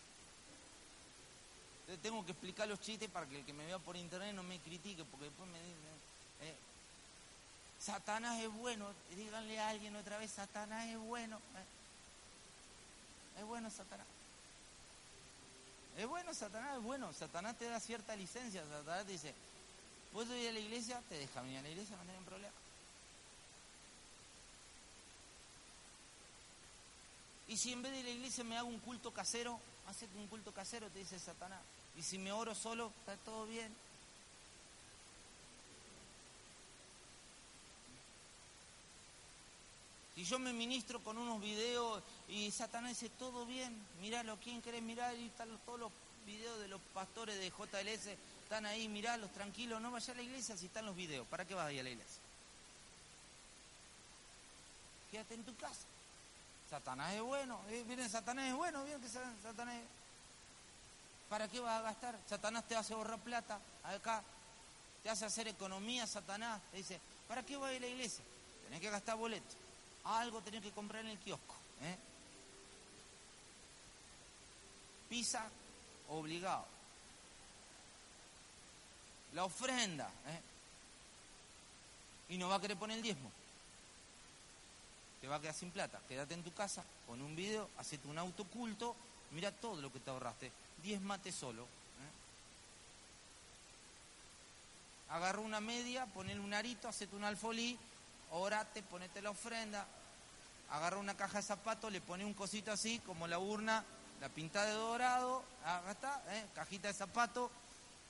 tengo 2.02 2.24
que 2.24 2.32
explicar 2.32 2.68
los 2.68 2.80
chistes 2.80 3.10
para 3.10 3.26
que 3.26 3.38
el 3.38 3.44
que 3.44 3.52
me 3.52 3.66
vea 3.66 3.78
por 3.78 3.96
internet 3.96 4.34
no 4.34 4.42
me 4.42 4.58
critique, 4.58 5.04
porque 5.04 5.26
después 5.26 5.48
me 5.48 5.58
dice, 5.58 5.74
eh, 6.40 6.56
Satanás 7.78 8.40
es 8.40 8.52
bueno, 8.52 8.86
díganle 9.14 9.60
a 9.60 9.68
alguien 9.68 9.94
otra 9.96 10.18
vez, 10.18 10.32
Satanás 10.32 10.86
es 10.86 10.98
bueno. 10.98 11.36
¿eh? 11.36 13.40
Es 13.40 13.44
bueno 13.44 13.70
Satanás. 13.70 14.06
Es 15.96 16.06
bueno 16.06 16.34
Satanás, 16.34 16.76
es 16.76 16.82
bueno. 16.82 17.12
Satanás 17.12 17.56
te 17.56 17.68
da 17.68 17.80
cierta 17.80 18.14
licencia. 18.14 18.62
Satanás 18.64 19.06
te 19.06 19.12
dice, 19.12 19.34
¿puedo 20.12 20.36
ir 20.36 20.48
a 20.48 20.52
la 20.52 20.60
iglesia? 20.60 21.02
Te 21.08 21.16
deja 21.16 21.40
venir 21.40 21.58
a 21.58 21.62
la 21.62 21.70
iglesia, 21.70 21.96
no 21.96 22.02
tienen 22.02 22.24
problema. 22.24 22.54
Y 27.48 27.56
si 27.56 27.72
en 27.72 27.80
vez 27.80 27.92
de 27.92 28.02
la 28.02 28.10
iglesia 28.10 28.44
me 28.44 28.58
hago 28.58 28.68
un 28.68 28.80
culto 28.80 29.12
casero, 29.12 29.58
hacete 29.88 30.18
un 30.18 30.26
culto 30.26 30.52
casero, 30.52 30.90
te 30.90 30.98
dice 30.98 31.18
Satanás. 31.18 31.60
Y 31.96 32.02
si 32.02 32.18
me 32.18 32.32
oro 32.32 32.54
solo, 32.54 32.92
está 33.00 33.16
todo 33.24 33.46
bien. 33.46 33.72
Si 40.16 40.24
yo 40.24 40.38
me 40.38 40.54
ministro 40.54 40.98
con 41.04 41.18
unos 41.18 41.42
videos 41.42 42.02
y 42.26 42.50
Satanás 42.50 42.98
dice, 42.98 43.10
todo 43.18 43.44
bien, 43.44 43.76
míralo, 44.00 44.38
¿quién 44.42 44.62
querés 44.62 44.82
mirar? 44.82 45.14
Y 45.14 45.26
están 45.26 45.50
todos 45.66 45.78
los 45.78 45.92
videos 46.24 46.58
de 46.58 46.68
los 46.68 46.80
pastores 46.94 47.38
de 47.38 47.50
JLS, 47.50 48.16
están 48.42 48.64
ahí, 48.64 48.88
miralos, 48.88 49.30
tranquilos, 49.32 49.78
no 49.78 49.90
vaya 49.90 50.14
a 50.14 50.16
la 50.16 50.22
iglesia 50.22 50.56
si 50.56 50.66
están 50.66 50.86
los 50.86 50.96
videos. 50.96 51.26
¿Para 51.26 51.44
qué 51.44 51.54
vas 51.54 51.66
a 51.66 51.72
ir 51.72 51.80
a 51.80 51.82
la 51.82 51.90
iglesia? 51.90 52.18
Quédate 55.10 55.34
en 55.34 55.44
tu 55.44 55.54
casa. 55.56 55.84
Satanás 56.70 57.12
es 57.12 57.20
bueno, 57.20 57.60
eh, 57.68 57.84
miren, 57.86 58.08
Satanás 58.08 58.48
es 58.48 58.54
bueno, 58.54 58.84
bien 58.84 58.98
que 59.02 59.08
Satanás 59.10 59.74
es... 59.74 59.84
¿Para 61.28 61.46
qué 61.46 61.60
vas 61.60 61.78
a 61.78 61.82
gastar? 61.82 62.18
Satanás 62.26 62.66
te 62.66 62.74
hace 62.74 62.94
ahorrar 62.94 63.18
plata 63.18 63.60
acá, 63.84 64.22
te 65.02 65.10
hace 65.10 65.26
hacer 65.26 65.46
economía, 65.48 66.06
Satanás 66.06 66.62
te 66.70 66.78
dice, 66.78 66.98
¿para 67.28 67.44
qué 67.44 67.58
vas 67.58 67.70
a 67.70 67.74
ir 67.74 67.82
a 67.82 67.86
la 67.86 67.92
iglesia? 67.92 68.24
Tenés 68.64 68.80
que 68.80 68.88
gastar 68.88 69.18
boletos 69.18 69.65
algo 70.06 70.40
tenés 70.40 70.62
que 70.62 70.70
comprar 70.70 71.04
en 71.04 71.10
el 71.10 71.18
kiosco. 71.18 71.54
¿eh? 71.82 71.96
Pisa 75.08 75.48
obligado. 76.08 76.66
La 79.34 79.44
ofrenda. 79.44 80.08
¿eh? 80.28 80.40
Y 82.30 82.38
no 82.38 82.48
va 82.48 82.56
a 82.56 82.60
querer 82.60 82.76
poner 82.76 82.96
el 82.96 83.02
diezmo. 83.02 83.30
Te 85.20 85.28
va 85.28 85.36
a 85.36 85.40
quedar 85.40 85.54
sin 85.54 85.70
plata. 85.70 86.00
Quédate 86.08 86.34
en 86.34 86.42
tu 86.42 86.52
casa, 86.52 86.84
pon 87.06 87.20
un 87.20 87.34
video, 87.34 87.68
hacete 87.78 88.06
un 88.06 88.18
autoculto, 88.18 88.94
mira 89.32 89.50
todo 89.50 89.80
lo 89.80 89.92
que 89.92 90.00
te 90.00 90.10
ahorraste. 90.10 90.52
Diezmate 90.82 91.32
solo. 91.32 91.62
¿eh? 91.62 91.66
Agarra 95.10 95.40
una 95.40 95.60
media, 95.60 96.06
ponle 96.06 96.38
un 96.38 96.54
arito, 96.54 96.88
hacete 96.88 97.16
un 97.16 97.24
alfolí 97.24 97.78
orate, 98.32 98.82
ponete 98.82 99.22
la 99.22 99.30
ofrenda, 99.30 99.86
agarra 100.70 100.98
una 100.98 101.16
caja 101.16 101.38
de 101.38 101.42
zapatos, 101.42 101.92
le 101.92 102.00
pone 102.00 102.24
un 102.24 102.34
cosito 102.34 102.72
así, 102.72 102.98
como 103.00 103.26
la 103.26 103.38
urna, 103.38 103.84
la 104.20 104.28
pinta 104.28 104.64
de 104.64 104.72
dorado, 104.72 105.42
acá 105.64 105.90
está, 105.92 106.22
¿eh? 106.30 106.46
cajita 106.54 106.88
de 106.88 106.94
zapatos, 106.94 107.50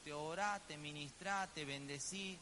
te 0.05 0.13
orá, 0.13 0.61
te 0.67 0.77
ministrá, 0.77 1.47
te 1.49 1.65
bendecí, 1.65 2.39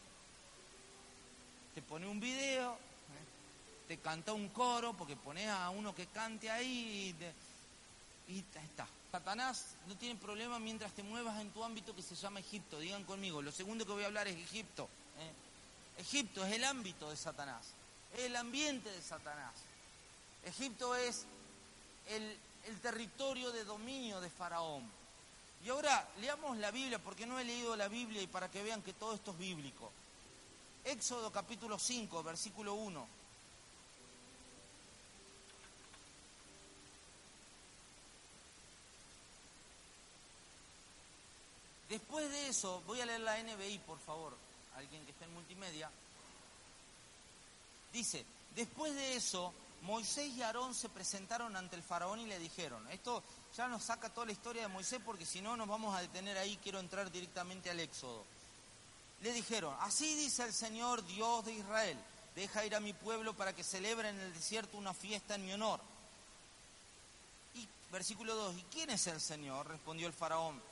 te 1.74 1.82
pone 1.82 2.06
un 2.06 2.20
video, 2.20 2.74
¿eh? 2.74 3.86
te 3.88 3.98
canta 3.98 4.32
un 4.32 4.48
coro, 4.50 4.92
porque 4.92 5.16
pones 5.16 5.48
a 5.48 5.70
uno 5.70 5.94
que 5.94 6.06
cante 6.06 6.50
ahí 6.50 7.14
y, 8.28 8.34
y 8.34 8.38
está. 8.38 8.86
Satanás 9.10 9.76
no 9.86 9.96
tiene 9.96 10.18
problema 10.18 10.58
mientras 10.58 10.92
te 10.92 11.02
muevas 11.02 11.40
en 11.40 11.50
tu 11.50 11.62
ámbito 11.62 11.94
que 11.94 12.02
se 12.02 12.16
llama 12.16 12.40
Egipto. 12.40 12.80
Digan 12.80 13.04
conmigo, 13.04 13.40
lo 13.40 13.52
segundo 13.52 13.86
que 13.86 13.92
voy 13.92 14.02
a 14.02 14.06
hablar 14.06 14.26
es 14.26 14.36
Egipto. 14.36 14.88
¿eh? 15.18 16.00
Egipto 16.00 16.44
es 16.44 16.52
el 16.52 16.64
ámbito 16.64 17.08
de 17.10 17.16
Satanás, 17.16 17.66
es 18.12 18.24
el 18.24 18.36
ambiente 18.36 18.90
de 18.90 19.00
Satanás. 19.00 19.52
Egipto 20.44 20.94
es 20.94 21.24
el, 22.08 22.38
territorio 22.82 23.52
de 23.52 23.64
dominio 23.64 24.20
de 24.20 24.30
Faraón. 24.30 24.90
Y 25.64 25.68
ahora 25.68 26.08
leamos 26.20 26.56
la 26.58 26.70
Biblia, 26.70 26.98
porque 26.98 27.26
no 27.26 27.38
he 27.38 27.44
leído 27.44 27.76
la 27.76 27.88
Biblia 27.88 28.22
y 28.22 28.26
para 28.26 28.50
que 28.50 28.62
vean 28.62 28.82
que 28.82 28.92
todo 28.92 29.14
esto 29.14 29.32
es 29.32 29.38
bíblico. 29.38 29.90
Éxodo 30.84 31.30
capítulo 31.30 31.78
5, 31.78 32.22
versículo 32.22 32.74
1. 32.74 33.06
Después 41.88 42.30
de 42.30 42.48
eso, 42.48 42.82
voy 42.86 43.00
a 43.00 43.06
leer 43.06 43.20
la 43.20 43.42
NBI, 43.42 43.78
por 43.80 43.98
favor 44.00 44.34
alguien 44.76 45.04
que 45.04 45.12
está 45.12 45.24
en 45.24 45.34
multimedia, 45.34 45.90
dice, 47.92 48.24
después 48.54 48.94
de 48.94 49.16
eso, 49.16 49.52
Moisés 49.84 50.32
y 50.32 50.42
Aarón 50.42 50.74
se 50.74 50.88
presentaron 50.88 51.54
ante 51.56 51.76
el 51.76 51.82
faraón 51.82 52.18
y 52.18 52.26
le 52.26 52.38
dijeron, 52.38 52.90
esto 52.90 53.22
ya 53.54 53.68
nos 53.68 53.84
saca 53.84 54.08
toda 54.08 54.26
la 54.26 54.32
historia 54.32 54.62
de 54.62 54.68
Moisés 54.68 54.98
porque 55.04 55.26
si 55.26 55.42
no 55.42 55.58
nos 55.58 55.68
vamos 55.68 55.94
a 55.94 56.00
detener 56.00 56.38
ahí, 56.38 56.58
quiero 56.62 56.80
entrar 56.80 57.10
directamente 57.10 57.70
al 57.70 57.78
Éxodo. 57.78 58.24
Le 59.20 59.32
dijeron, 59.32 59.76
así 59.80 60.14
dice 60.14 60.42
el 60.44 60.54
Señor 60.54 61.04
Dios 61.04 61.44
de 61.44 61.52
Israel, 61.52 61.98
deja 62.34 62.64
ir 62.64 62.74
a 62.74 62.80
mi 62.80 62.94
pueblo 62.94 63.34
para 63.34 63.52
que 63.52 63.62
celebre 63.62 64.08
en 64.08 64.18
el 64.18 64.32
desierto 64.32 64.78
una 64.78 64.94
fiesta 64.94 65.34
en 65.34 65.44
mi 65.44 65.52
honor. 65.52 65.80
Y 67.54 67.68
versículo 67.92 68.34
2, 68.34 68.56
¿y 68.56 68.62
quién 68.72 68.88
es 68.88 69.06
el 69.06 69.20
Señor? 69.20 69.68
Respondió 69.68 70.06
el 70.06 70.14
faraón, 70.14 70.62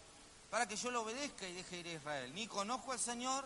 para 0.50 0.66
que 0.66 0.76
yo 0.76 0.90
lo 0.90 1.02
obedezca 1.02 1.46
y 1.46 1.52
deje 1.52 1.76
ir 1.76 1.86
a 1.86 1.92
Israel. 1.92 2.34
Ni 2.34 2.46
conozco 2.46 2.92
al 2.92 2.98
Señor, 2.98 3.44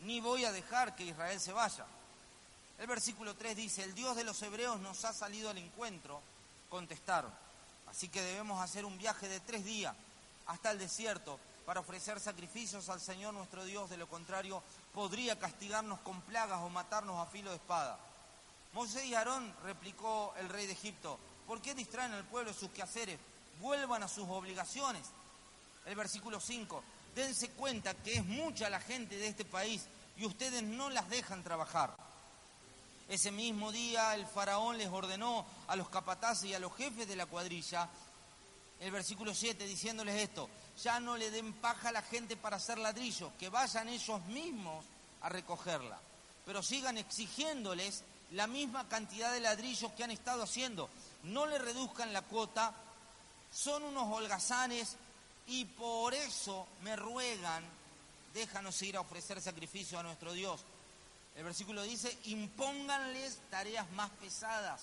ni 0.00 0.20
voy 0.20 0.46
a 0.46 0.52
dejar 0.52 0.96
que 0.96 1.04
Israel 1.04 1.38
se 1.38 1.52
vaya. 1.52 1.84
El 2.80 2.86
versículo 2.86 3.36
3 3.36 3.54
dice, 3.54 3.84
el 3.84 3.94
Dios 3.94 4.16
de 4.16 4.24
los 4.24 4.40
hebreos 4.40 4.80
nos 4.80 5.04
ha 5.04 5.12
salido 5.12 5.50
al 5.50 5.58
encuentro, 5.58 6.22
contestaron. 6.70 7.30
Así 7.90 8.08
que 8.08 8.22
debemos 8.22 8.58
hacer 8.62 8.86
un 8.86 8.96
viaje 8.96 9.28
de 9.28 9.38
tres 9.38 9.66
días 9.66 9.94
hasta 10.46 10.70
el 10.70 10.78
desierto 10.78 11.38
para 11.66 11.80
ofrecer 11.80 12.18
sacrificios 12.20 12.88
al 12.88 12.98
Señor 12.98 13.34
nuestro 13.34 13.66
Dios, 13.66 13.90
de 13.90 13.98
lo 13.98 14.08
contrario 14.08 14.62
podría 14.94 15.38
castigarnos 15.38 16.00
con 16.00 16.22
plagas 16.22 16.60
o 16.60 16.70
matarnos 16.70 17.18
a 17.18 17.30
filo 17.30 17.50
de 17.50 17.56
espada. 17.56 17.98
Moisés 18.72 19.04
y 19.04 19.14
Aarón, 19.14 19.54
replicó 19.62 20.32
el 20.38 20.48
rey 20.48 20.66
de 20.66 20.72
Egipto, 20.72 21.18
¿por 21.46 21.60
qué 21.60 21.74
distraen 21.74 22.14
al 22.14 22.24
pueblo 22.24 22.50
de 22.50 22.58
sus 22.58 22.70
quehaceres? 22.70 23.18
Vuelvan 23.60 24.04
a 24.04 24.08
sus 24.08 24.26
obligaciones. 24.26 25.02
El 25.84 25.96
versículo 25.96 26.40
5, 26.40 26.82
dense 27.14 27.50
cuenta 27.50 27.92
que 27.92 28.14
es 28.14 28.24
mucha 28.24 28.70
la 28.70 28.80
gente 28.80 29.18
de 29.18 29.28
este 29.28 29.44
país 29.44 29.84
y 30.16 30.24
ustedes 30.24 30.62
no 30.62 30.88
las 30.88 31.10
dejan 31.10 31.44
trabajar. 31.44 31.94
Ese 33.10 33.32
mismo 33.32 33.72
día 33.72 34.14
el 34.14 34.24
faraón 34.24 34.78
les 34.78 34.86
ordenó 34.86 35.44
a 35.66 35.74
los 35.74 35.88
capataces 35.88 36.44
y 36.44 36.54
a 36.54 36.60
los 36.60 36.72
jefes 36.76 37.08
de 37.08 37.16
la 37.16 37.26
cuadrilla, 37.26 37.88
el 38.78 38.92
versículo 38.92 39.34
7, 39.34 39.66
diciéndoles 39.66 40.14
esto, 40.14 40.48
ya 40.80 41.00
no 41.00 41.16
le 41.16 41.32
den 41.32 41.52
paja 41.54 41.88
a 41.88 41.92
la 41.92 42.02
gente 42.02 42.36
para 42.36 42.58
hacer 42.58 42.78
ladrillo, 42.78 43.32
que 43.36 43.48
vayan 43.48 43.88
ellos 43.88 44.24
mismos 44.26 44.84
a 45.22 45.28
recogerla, 45.28 45.98
pero 46.46 46.62
sigan 46.62 46.98
exigiéndoles 46.98 48.04
la 48.30 48.46
misma 48.46 48.88
cantidad 48.88 49.32
de 49.32 49.40
ladrillos 49.40 49.90
que 49.94 50.04
han 50.04 50.12
estado 50.12 50.44
haciendo, 50.44 50.88
no 51.24 51.46
le 51.46 51.58
reduzcan 51.58 52.12
la 52.12 52.22
cuota, 52.22 52.72
son 53.52 53.82
unos 53.82 54.04
holgazanes 54.06 54.96
y 55.48 55.64
por 55.64 56.14
eso 56.14 56.64
me 56.82 56.94
ruegan, 56.94 57.64
déjanos 58.32 58.80
ir 58.82 58.96
a 58.96 59.00
ofrecer 59.00 59.42
sacrificio 59.42 59.98
a 59.98 60.04
nuestro 60.04 60.32
Dios. 60.32 60.64
El 61.36 61.44
versículo 61.44 61.82
dice, 61.82 62.16
impónganles 62.24 63.38
tareas 63.50 63.90
más 63.92 64.10
pesadas, 64.10 64.82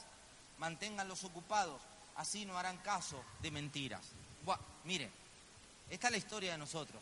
manténganlos 0.58 1.24
ocupados, 1.24 1.82
así 2.16 2.46
no 2.46 2.58
harán 2.58 2.78
caso 2.78 3.24
de 3.42 3.52
mentiras. 3.52 4.02
Buah, 4.44 4.60
mire, 4.86 5.10
esta 5.90 6.08
es 6.08 6.12
la 6.12 6.18
historia 6.18 6.52
de 6.54 6.58
nosotros. 6.58 7.02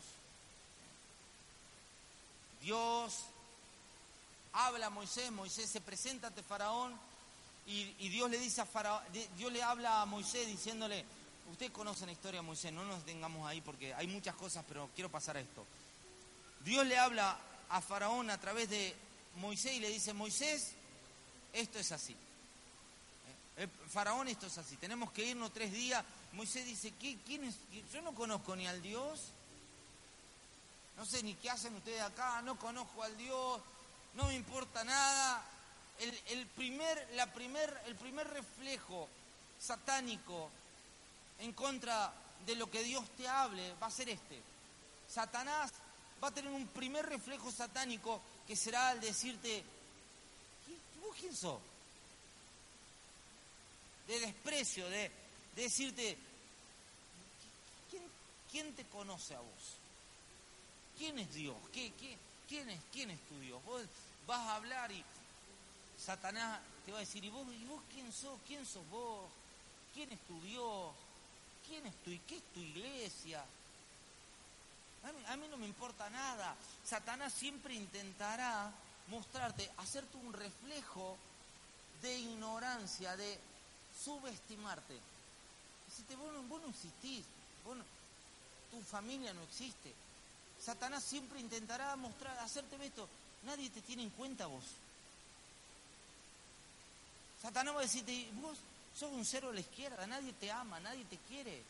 Dios 2.60 3.24
habla 4.52 4.86
a 4.86 4.90
Moisés, 4.90 5.30
Moisés 5.30 5.70
se 5.70 5.80
presenta 5.80 6.26
ante 6.26 6.42
Faraón 6.42 6.92
y, 7.66 7.94
y 7.98 8.08
Dios 8.08 8.30
le 8.30 8.38
dice 8.38 8.60
a 8.60 8.66
Faraón, 8.66 9.02
Dios 9.36 9.52
le 9.52 9.62
habla 9.62 10.02
a 10.02 10.06
Moisés 10.06 10.46
diciéndole, 10.46 11.04
Ustedes 11.50 11.70
conocen 11.70 12.06
la 12.06 12.12
historia 12.12 12.40
de 12.40 12.46
Moisés, 12.46 12.72
no 12.72 12.84
nos 12.84 13.04
tengamos 13.04 13.48
ahí 13.48 13.60
porque 13.60 13.94
hay 13.94 14.08
muchas 14.08 14.34
cosas, 14.34 14.64
pero 14.66 14.90
quiero 14.94 15.10
pasar 15.10 15.36
a 15.36 15.40
esto. 15.40 15.64
Dios 16.64 16.84
le 16.86 16.98
habla 16.98 17.38
a 17.68 17.80
Faraón 17.80 18.30
a 18.30 18.40
través 18.40 18.68
de 18.68 18.94
Moisés 19.36 19.74
y 19.74 19.80
le 19.80 19.88
dice, 19.88 20.12
Moisés, 20.12 20.72
esto 21.52 21.78
es 21.78 21.92
así. 21.92 22.12
¿Eh? 22.12 23.62
El 23.62 23.68
faraón 23.90 24.28
esto 24.28 24.46
es 24.46 24.58
así, 24.58 24.76
tenemos 24.76 25.12
que 25.12 25.24
irnos 25.24 25.52
tres 25.52 25.72
días. 25.72 26.04
Moisés 26.32 26.66
dice, 26.66 26.92
¿qué, 27.00 27.18
¿quién 27.24 27.44
es? 27.44 27.54
Yo 27.92 28.02
no 28.02 28.14
conozco 28.14 28.54
ni 28.56 28.66
al 28.66 28.82
Dios, 28.82 29.32
no 30.96 31.04
sé 31.04 31.22
ni 31.22 31.34
qué 31.34 31.50
hacen 31.50 31.74
ustedes 31.74 32.00
acá, 32.00 32.42
no 32.42 32.58
conozco 32.58 33.02
al 33.02 33.16
Dios, 33.16 33.60
no 34.14 34.24
me 34.26 34.34
importa 34.34 34.82
nada. 34.84 35.42
El, 35.98 36.46
primer, 36.48 37.08
la 37.14 37.32
primer, 37.32 37.82
el 37.86 37.96
primer 37.96 38.28
reflejo 38.28 39.08
satánico 39.58 40.50
en 41.38 41.52
contra 41.52 42.12
de 42.44 42.54
lo 42.54 42.70
que 42.70 42.82
Dios 42.82 43.04
te 43.16 43.26
hable 43.26 43.74
va 43.80 43.86
a 43.86 43.90
ser 43.90 44.10
este. 44.10 44.42
Satanás 45.08 45.72
va 46.22 46.28
a 46.28 46.34
tener 46.34 46.52
un 46.52 46.66
primer 46.68 47.06
reflejo 47.06 47.50
satánico 47.50 48.20
que 48.46 48.56
será 48.56 48.92
el 48.92 49.00
decirte, 49.00 49.64
¿vos 51.02 51.16
quién 51.18 51.34
sos? 51.34 51.60
De 54.06 54.20
desprecio, 54.20 54.88
de, 54.88 55.10
decirte, 55.56 56.16
¿quién, 58.50 58.74
te 58.74 58.84
conoce 58.84 59.34
a 59.34 59.40
vos? 59.40 59.76
¿Quién 60.96 61.18
es 61.18 61.34
Dios? 61.34 61.56
¿Qué, 61.72 61.92
quién, 62.48 62.70
es, 62.70 62.80
¿Quién 62.92 63.10
es 63.10 63.20
tu 63.28 63.38
Dios? 63.40 63.62
Vos 63.64 63.82
vas 64.26 64.40
a 64.40 64.56
hablar 64.56 64.92
y 64.92 65.04
Satanás 65.98 66.60
te 66.84 66.92
va 66.92 66.98
a 66.98 67.00
decir, 67.00 67.24
¿y 67.24 67.30
vos, 67.30 67.46
¿y 67.52 67.64
vos 67.64 67.82
quién 67.92 68.12
sos? 68.12 68.38
¿Quién 68.46 68.64
sos 68.64 68.88
vos? 68.90 69.28
¿Quién 69.92 70.12
es 70.12 70.20
tu 70.20 70.40
Dios? 70.42 70.94
¿Quién 71.66 71.86
es 71.86 71.94
tu, 71.96 72.10
qué 72.28 72.36
es 72.36 72.44
tu 72.54 72.60
iglesia? 72.60 73.44
A 75.06 75.36
mí, 75.36 75.46
no 75.48 75.56
me 75.56 75.66
importa 75.66 76.10
nada. 76.10 76.56
Satanás 76.84 77.32
siempre 77.32 77.74
intentará 77.74 78.72
mostrarte, 79.08 79.70
hacerte 79.78 80.16
un 80.16 80.32
reflejo 80.32 81.16
de 82.02 82.18
ignorancia, 82.18 83.16
de 83.16 83.38
subestimarte. 84.04 84.98
Decirte, 85.88 86.16
vos 86.16 86.32
no, 86.32 86.42
vos 86.42 86.60
no 86.62 86.68
existís, 86.68 87.24
tu 88.70 88.82
familia 88.82 89.32
no 89.32 89.42
existe. 89.44 89.94
Satanás 90.60 91.04
siempre 91.04 91.38
intentará 91.38 91.94
mostrar, 91.96 92.36
hacerte 92.38 92.76
esto. 92.84 93.08
Nadie 93.44 93.70
te 93.70 93.82
tiene 93.82 94.02
en 94.02 94.10
cuenta 94.10 94.46
vos. 94.46 94.64
Satanás 97.40 97.74
va 97.74 97.78
a 97.78 97.82
decirte, 97.82 98.28
vos 98.42 98.58
sos 98.98 99.12
un 99.12 99.24
cero 99.24 99.50
a 99.50 99.54
la 99.54 99.60
izquierda, 99.60 100.04
nadie 100.06 100.32
te 100.32 100.50
ama, 100.50 100.80
nadie 100.80 101.04
te 101.04 101.18
quiere. 101.28 101.62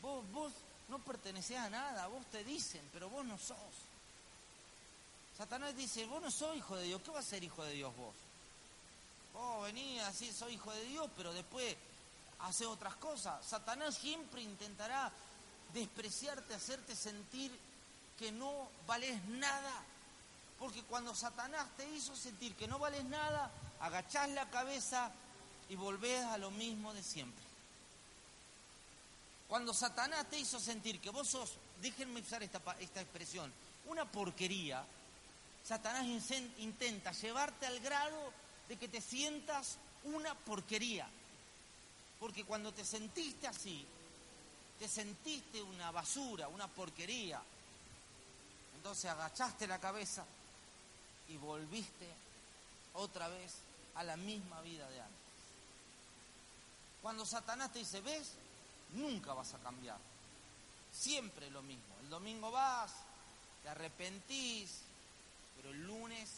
Vos, 0.00 0.24
vos 0.32 0.52
no 0.88 0.98
perteneces 0.98 1.56
a 1.56 1.70
nada, 1.70 2.06
vos 2.08 2.24
te 2.26 2.44
dicen, 2.44 2.88
pero 2.92 3.08
vos 3.08 3.24
no 3.24 3.38
sos. 3.38 3.58
Satanás 5.36 5.76
dice, 5.76 6.06
vos 6.06 6.22
no 6.22 6.30
sos 6.30 6.56
hijo 6.56 6.76
de 6.76 6.84
Dios, 6.84 7.02
¿qué 7.02 7.10
va 7.10 7.20
a 7.20 7.22
ser 7.22 7.42
hijo 7.42 7.64
de 7.64 7.72
Dios 7.72 7.94
vos? 7.96 8.14
Vos 9.32 9.64
venís 9.64 10.00
así, 10.02 10.32
soy 10.32 10.54
hijo 10.54 10.72
de 10.72 10.84
Dios, 10.84 11.10
pero 11.16 11.32
después 11.32 11.76
hace 12.40 12.66
otras 12.66 12.94
cosas. 12.96 13.44
Satanás 13.44 13.96
siempre 13.96 14.42
intentará 14.42 15.10
despreciarte, 15.72 16.54
hacerte 16.54 16.94
sentir 16.94 17.50
que 18.18 18.30
no 18.30 18.68
vales 18.86 19.22
nada. 19.24 19.72
Porque 20.58 20.82
cuando 20.84 21.14
Satanás 21.14 21.66
te 21.76 21.88
hizo 21.90 22.14
sentir 22.14 22.54
que 22.54 22.68
no 22.68 22.78
vales 22.78 23.04
nada, 23.06 23.50
agachás 23.80 24.28
la 24.30 24.48
cabeza 24.50 25.10
y 25.68 25.74
volvés 25.74 26.24
a 26.26 26.38
lo 26.38 26.50
mismo 26.52 26.94
de 26.94 27.02
siempre. 27.02 27.43
Cuando 29.48 29.74
Satanás 29.74 30.28
te 30.30 30.38
hizo 30.38 30.58
sentir 30.58 31.00
que 31.00 31.10
vos 31.10 31.28
sos, 31.28 31.52
déjenme 31.80 32.20
usar 32.20 32.42
esta, 32.42 32.60
esta 32.80 33.00
expresión, 33.00 33.52
una 33.86 34.10
porquería, 34.10 34.84
Satanás 35.64 36.06
intenta 36.58 37.12
llevarte 37.12 37.66
al 37.66 37.80
grado 37.80 38.32
de 38.68 38.76
que 38.76 38.88
te 38.88 39.00
sientas 39.00 39.78
una 40.04 40.34
porquería. 40.34 41.06
Porque 42.20 42.44
cuando 42.44 42.72
te 42.72 42.84
sentiste 42.84 43.46
así, 43.46 43.86
te 44.78 44.88
sentiste 44.88 45.62
una 45.62 45.90
basura, 45.90 46.48
una 46.48 46.68
porquería. 46.68 47.40
Entonces 48.76 49.10
agachaste 49.10 49.66
la 49.66 49.80
cabeza 49.80 50.24
y 51.28 51.36
volviste 51.38 52.08
otra 52.94 53.28
vez 53.28 53.52
a 53.94 54.04
la 54.04 54.16
misma 54.16 54.60
vida 54.60 54.88
de 54.90 55.00
antes. 55.00 55.18
Cuando 57.00 57.24
Satanás 57.24 57.72
te 57.72 57.78
dice, 57.78 58.00
ves, 58.02 58.32
nunca 58.94 59.34
vas 59.34 59.54
a 59.54 59.58
cambiar. 59.58 59.98
Siempre 60.92 61.50
lo 61.50 61.62
mismo. 61.62 61.94
El 62.02 62.10
domingo 62.10 62.50
vas, 62.50 62.92
te 63.62 63.68
arrepentís, 63.68 64.70
pero 65.56 65.70
el 65.70 65.86
lunes 65.86 66.30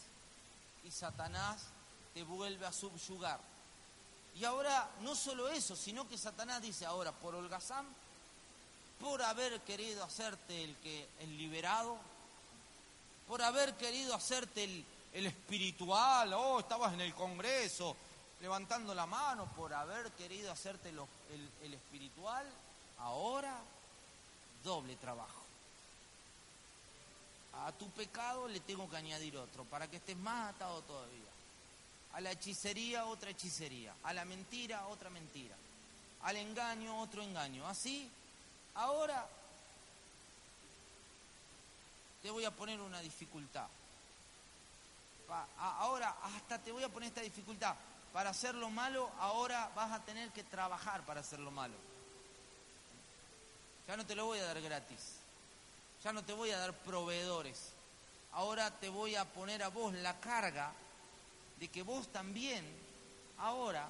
y 0.83 0.91
Satanás 0.91 1.63
te 2.13 2.23
vuelve 2.23 2.65
a 2.65 2.71
subyugar. 2.71 3.39
Y 4.35 4.45
ahora 4.45 4.89
no 5.01 5.15
solo 5.15 5.49
eso, 5.49 5.75
sino 5.75 6.07
que 6.07 6.17
Satanás 6.17 6.61
dice 6.61 6.85
ahora, 6.85 7.11
por 7.11 7.35
holgazán, 7.35 7.85
por 8.99 9.21
haber 9.21 9.61
querido 9.61 10.03
hacerte 10.03 10.63
el 10.63 10.75
que 10.77 11.07
el 11.19 11.37
liberado, 11.37 11.97
por 13.27 13.41
haber 13.41 13.75
querido 13.75 14.13
hacerte 14.13 14.63
el, 14.63 14.85
espiritual, 15.25 16.33
oh, 16.33 16.59
estabas 16.59 16.93
en 16.93 17.01
el 17.01 17.13
Congreso 17.13 17.95
levantando 18.41 18.93
la 18.93 19.05
mano, 19.05 19.45
por 19.55 19.73
haber 19.73 20.11
querido 20.11 20.51
hacerte 20.51 20.89
el, 20.89 21.73
espiritual, 21.73 22.45
ahora 22.99 23.57
doble 24.63 24.95
trabajo. 24.97 25.41
A 27.65 27.71
tu 27.71 27.89
pecado 27.91 28.47
le 28.47 28.59
tengo 28.59 28.89
que 28.89 28.97
añadir 28.97 29.35
otro, 29.37 29.63
para 29.65 29.87
que 29.87 29.97
estés 29.97 30.17
más 30.17 30.53
atado 30.53 30.81
todavía. 30.83 31.25
A 32.13 32.21
la 32.21 32.31
hechicería 32.31 33.05
otra 33.05 33.31
hechicería, 33.31 33.93
a 34.03 34.13
la 34.13 34.25
mentira 34.25 34.87
otra 34.87 35.09
mentira, 35.09 35.55
al 36.21 36.35
engaño 36.35 36.99
otro 36.99 37.23
engaño. 37.23 37.67
Así, 37.67 38.09
ahora 38.75 39.27
te 42.21 42.29
voy 42.31 42.45
a 42.45 42.51
poner 42.51 42.79
una 42.79 43.01
dificultad. 43.01 43.67
Ahora 45.59 46.15
hasta 46.23 46.59
te 46.59 46.71
voy 46.71 46.83
a 46.83 46.89
poner 46.89 47.09
esta 47.09 47.21
dificultad. 47.21 47.75
Para 48.13 48.29
hacer 48.31 48.55
lo 48.55 48.69
malo, 48.69 49.09
ahora 49.19 49.69
vas 49.75 49.91
a 49.91 50.03
tener 50.03 50.29
que 50.31 50.43
trabajar 50.43 51.05
para 51.05 51.19
hacer 51.19 51.39
lo 51.39 51.51
malo. 51.51 51.75
Ya 53.87 53.95
no 53.95 54.05
te 54.05 54.15
lo 54.15 54.25
voy 54.25 54.39
a 54.39 54.45
dar 54.45 54.61
gratis. 54.61 55.17
Ya 56.03 56.13
no 56.13 56.23
te 56.23 56.33
voy 56.33 56.51
a 56.51 56.57
dar 56.57 56.73
proveedores. 56.73 57.73
Ahora 58.33 58.71
te 58.71 58.89
voy 58.89 59.15
a 59.15 59.25
poner 59.25 59.63
a 59.63 59.69
vos 59.69 59.93
la 59.93 60.19
carga 60.19 60.71
de 61.59 61.67
que 61.69 61.83
vos 61.83 62.07
también 62.11 62.65
ahora 63.37 63.89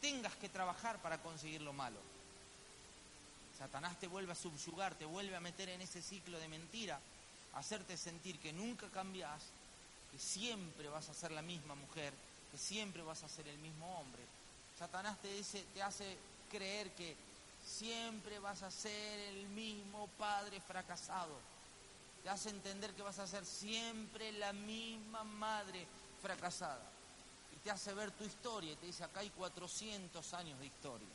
tengas 0.00 0.34
que 0.36 0.48
trabajar 0.48 0.98
para 0.98 1.18
conseguir 1.18 1.62
lo 1.62 1.72
malo. 1.72 1.98
Satanás 3.58 3.98
te 3.98 4.06
vuelve 4.06 4.32
a 4.32 4.36
subyugar, 4.36 4.94
te 4.94 5.04
vuelve 5.04 5.36
a 5.36 5.40
meter 5.40 5.68
en 5.68 5.80
ese 5.80 6.02
ciclo 6.02 6.38
de 6.38 6.48
mentira 6.48 7.00
hacerte 7.54 7.96
sentir 7.96 8.38
que 8.40 8.52
nunca 8.52 8.88
cambias, 8.88 9.42
que 10.14 10.20
siempre 10.20 10.88
vas 10.88 11.08
a 11.08 11.14
ser 11.14 11.32
la 11.32 11.42
misma 11.42 11.74
mujer, 11.74 12.14
que 12.52 12.56
siempre 12.56 13.02
vas 13.02 13.24
a 13.24 13.28
ser 13.28 13.48
el 13.48 13.58
mismo 13.58 13.98
hombre. 13.98 14.22
Satanás 14.78 15.20
te 15.20 15.26
dice, 15.34 15.64
te 15.74 15.82
hace 15.82 16.16
creer 16.52 16.92
que 16.92 17.16
siempre 17.66 18.38
vas 18.38 18.62
a 18.62 18.70
ser 18.70 19.18
el 19.18 19.48
mismo 19.48 20.06
padre 20.16 20.60
fracasado. 20.60 21.34
Te 22.22 22.28
hace 22.28 22.50
entender 22.50 22.94
que 22.94 23.02
vas 23.02 23.18
a 23.18 23.26
ser 23.26 23.44
siempre 23.44 24.30
la 24.30 24.52
misma 24.52 25.24
madre 25.24 25.84
fracasada. 26.22 26.88
Y 27.52 27.56
te 27.64 27.72
hace 27.72 27.92
ver 27.92 28.12
tu 28.12 28.22
historia 28.22 28.72
y 28.72 28.76
te 28.76 28.86
dice, 28.86 29.02
acá 29.02 29.18
hay 29.18 29.30
400 29.30 30.32
años 30.34 30.60
de 30.60 30.66
historia. 30.66 31.08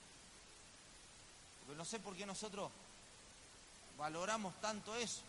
Porque 1.62 1.78
no 1.78 1.86
sé 1.86 2.00
por 2.02 2.18
qué 2.18 2.26
nosotros 2.26 2.70
valoramos 3.98 4.60
tanto 4.60 4.94
eso 4.94 5.29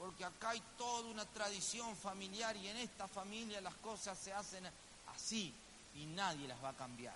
porque 0.00 0.24
acá 0.24 0.50
hay 0.50 0.62
toda 0.78 1.10
una 1.10 1.26
tradición 1.26 1.94
familiar 1.94 2.56
y 2.56 2.68
en 2.68 2.78
esta 2.78 3.06
familia 3.06 3.60
las 3.60 3.74
cosas 3.74 4.18
se 4.18 4.32
hacen 4.32 4.64
así 5.14 5.52
y 5.94 6.06
nadie 6.06 6.48
las 6.48 6.62
va 6.64 6.70
a 6.70 6.76
cambiar. 6.76 7.14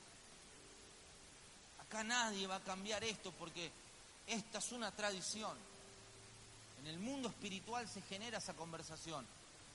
Acá 1.81 2.05
nadie 2.05 2.47
va 2.47 2.57
a 2.57 2.61
cambiar 2.61 3.03
esto 3.03 3.33
porque 3.39 3.73
esta 4.27 4.59
es 4.59 4.73
una 4.73 4.91
tradición. 4.91 5.57
En 6.83 6.89
el 6.89 6.99
mundo 6.99 7.31
espiritual 7.31 7.89
se 7.89 8.03
genera 8.03 8.37
esa 8.37 8.53
conversación, 8.53 9.27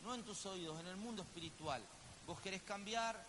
no 0.03 0.13
en 0.13 0.21
tus 0.21 0.45
oídos, 0.45 0.79
en 0.79 0.85
el 0.85 0.97
mundo 0.97 1.23
espiritual. 1.23 1.81
Vos 2.27 2.39
querés 2.41 2.61
cambiar 2.61 3.25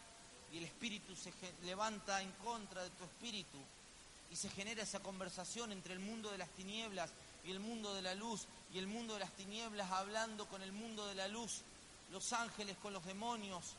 y 0.53 0.59
el 0.59 0.65
espíritu 0.65 1.17
se 1.17 1.33
levanta 1.65 2.21
en 2.21 2.31
contra 2.45 2.83
de 2.83 2.91
tu 2.91 3.05
espíritu 3.05 3.57
y 4.31 4.37
se 4.37 4.51
genera 4.51 4.83
esa 4.83 5.01
conversación 5.01 5.73
entre 5.73 5.95
el 5.95 6.01
mundo 6.01 6.31
de 6.31 6.37
las 6.37 6.51
tinieblas 6.51 7.11
y 7.45 7.51
el 7.51 7.61
mundo 7.61 7.95
de 7.95 8.03
la 8.03 8.15
luz 8.15 8.47
y 8.73 8.79
el 8.79 8.87
mundo 8.87 9.15
de 9.15 9.21
las 9.21 9.33
tinieblas 9.33 9.91
hablando 9.91 10.47
con 10.47 10.63
el 10.63 10.73
mundo 10.73 11.07
de 11.07 11.15
la 11.15 11.29
luz, 11.29 11.63
los 12.11 12.33
ángeles 12.33 12.77
con 12.83 12.93
los 12.93 13.05
demonios, 13.05 13.75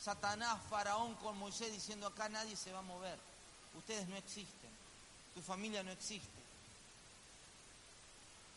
Satanás, 0.00 0.60
Faraón 0.68 1.14
con 1.16 1.38
Moisés 1.38 1.72
diciendo 1.72 2.06
acá 2.06 2.28
nadie 2.28 2.56
se 2.56 2.72
va 2.72 2.80
a 2.80 2.82
mover, 2.82 3.18
ustedes 3.78 4.08
no 4.08 4.16
existen, 4.16 4.70
tu 5.34 5.40
familia 5.40 5.82
no 5.82 5.90
existe, 5.90 6.42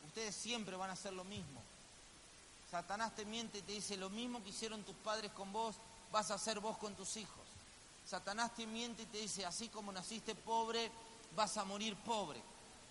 ustedes 0.08 0.36
siempre 0.36 0.76
van 0.76 0.90
a 0.90 0.94
hacer 0.94 1.14
lo 1.14 1.24
mismo. 1.24 1.62
Satanás 2.70 3.16
te 3.16 3.26
miente 3.26 3.60
y 3.60 3.62
te 3.62 3.74
dice 3.74 3.96
lo 3.96 4.10
mismo 4.10 4.44
que 4.44 4.50
hicieron 4.50 4.84
tus 4.84 4.96
padres 4.96 5.32
con 5.32 5.54
vos, 5.54 5.76
vas 6.12 6.32
a 6.32 6.36
hacer 6.36 6.60
vos 6.60 6.78
con 6.78 6.96
tus 6.96 7.16
hijos. 7.18 7.46
Satanás 8.06 8.56
te 8.56 8.68
miente 8.68 9.04
y 9.04 9.08
te 9.08 9.18
dice, 9.20 9.46
así 9.46 9.70
como 9.70 9.92
naciste 9.92 10.36
pobre, 10.36 10.92
vas 11.36 11.58
a 11.58 11.66
morir 11.66 11.96
pobre. 11.98 12.42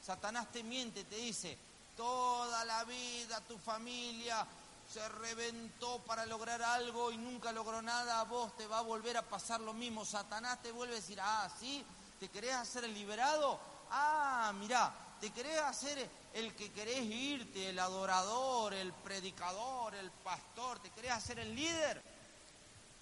Satanás 0.05 0.53
te 0.53 0.63
miente 0.63 1.05
te 1.05 1.17
dice, 1.17 1.57
toda 1.97 2.65
la 2.67 2.85
vida 2.85 3.41
tu 3.49 3.57
familia 3.59 4.47
se 4.93 5.09
reventó 5.09 5.99
para 6.01 6.27
lograr 6.27 6.63
algo 6.63 7.11
y 7.11 7.17
nunca 7.17 7.53
logró 7.53 7.81
nada, 7.81 8.21
a 8.21 8.25
vos 8.25 8.55
te 8.57 8.67
va 8.67 8.81
a 8.81 8.83
volver 8.83 9.17
a 9.17 9.23
pasar 9.23 9.61
lo 9.61 9.73
mismo. 9.73 10.05
Satanás 10.05 10.61
te 10.63 10.73
vuelve 10.73 10.95
a 10.95 11.01
decir, 11.01 11.19
ah, 11.23 11.49
¿sí? 11.59 11.83
¿Te 12.21 12.29
querés 12.29 12.53
hacer 12.53 12.85
el 12.85 12.93
liberado? 12.93 13.59
Ah, 13.91 14.53
mirá, 14.59 14.93
¿te 15.21 15.31
querés 15.31 15.59
hacer 15.61 16.07
el 16.35 16.55
que 16.55 16.71
querés 16.71 17.05
irte, 17.07 17.71
el 17.71 17.79
adorador, 17.79 18.75
el 18.75 18.93
predicador, 18.93 19.95
el 19.95 20.11
pastor? 20.11 20.81
¿Te 20.81 20.91
querés 20.91 21.13
hacer 21.13 21.39
el 21.39 21.55
líder? 21.55 22.03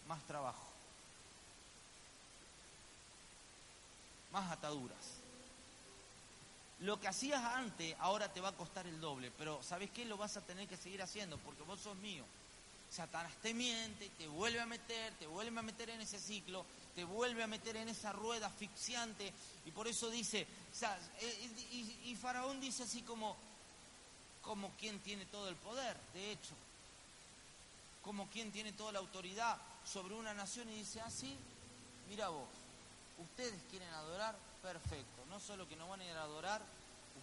Más 0.07 0.23
trabajo. 0.23 0.67
Más 4.31 4.53
ataduras. 4.53 5.22
Lo 6.83 7.01
que 7.01 7.07
hacías 7.07 7.43
antes 7.43 7.95
ahora 8.01 8.33
te 8.33 8.41
va 8.41 8.49
a 8.49 8.57
costar 8.57 8.87
el 8.89 9.01
doble, 9.01 9.31
pero 9.39 9.63
¿sabes 9.63 9.91
qué? 9.91 10.05
Lo 10.05 10.17
vas 10.17 10.37
a 10.37 10.41
tener 10.41 10.67
que 10.67 10.77
seguir 10.77 11.01
haciendo 11.01 11.39
porque 11.39 11.63
vos 11.63 11.81
sos 11.81 11.97
mío. 11.99 12.25
Satanás 12.91 13.33
te 13.41 13.55
miente, 13.55 14.11
te 14.19 14.27
vuelve 14.27 14.61
a 14.61 14.67
meter, 14.67 15.15
te 15.15 15.29
vuelve 15.29 15.57
a 15.57 15.63
meter 15.63 15.91
en 15.91 16.01
ese 16.01 16.19
ciclo, 16.19 16.67
te 16.97 17.05
vuelve 17.05 17.45
a 17.45 17.47
meter 17.47 17.77
en 17.77 17.89
esa 17.89 18.13
rueda 18.13 18.49
asfixiante 18.49 19.33
y 19.65 19.71
por 19.71 19.87
eso 19.87 20.11
dice, 20.11 20.41
eh, 21.21 22.01
y, 22.05 22.17
Faraón 22.17 22.61
dice 22.61 22.83
así 22.83 23.03
como, 23.03 23.37
como 24.43 24.71
quien 24.73 24.99
tiene 25.01 25.25
todo 25.27 25.49
el 25.49 25.57
poder, 25.57 25.97
de 26.13 26.33
hecho, 26.33 26.55
como 28.03 28.29
quien 28.29 28.51
tiene 28.51 28.73
toda 28.73 28.91
la 28.91 28.99
autoridad 28.99 29.57
sobre 29.91 30.15
una 30.15 30.35
nación 30.35 30.69
y 30.69 30.79
dice, 30.79 31.01
así, 31.01 31.35
ah, 31.39 32.09
mira 32.09 32.29
vos, 32.29 32.49
ustedes 33.19 33.63
quieren 33.71 33.89
adorar, 33.91 34.37
perfecto. 34.63 35.25
No 35.29 35.41
solo 35.41 35.69
que 35.69 35.77
no 35.77 35.89
van 35.89 36.01
a 36.01 36.05
ir 36.05 36.17
a 36.17 36.23
adorar, 36.23 36.63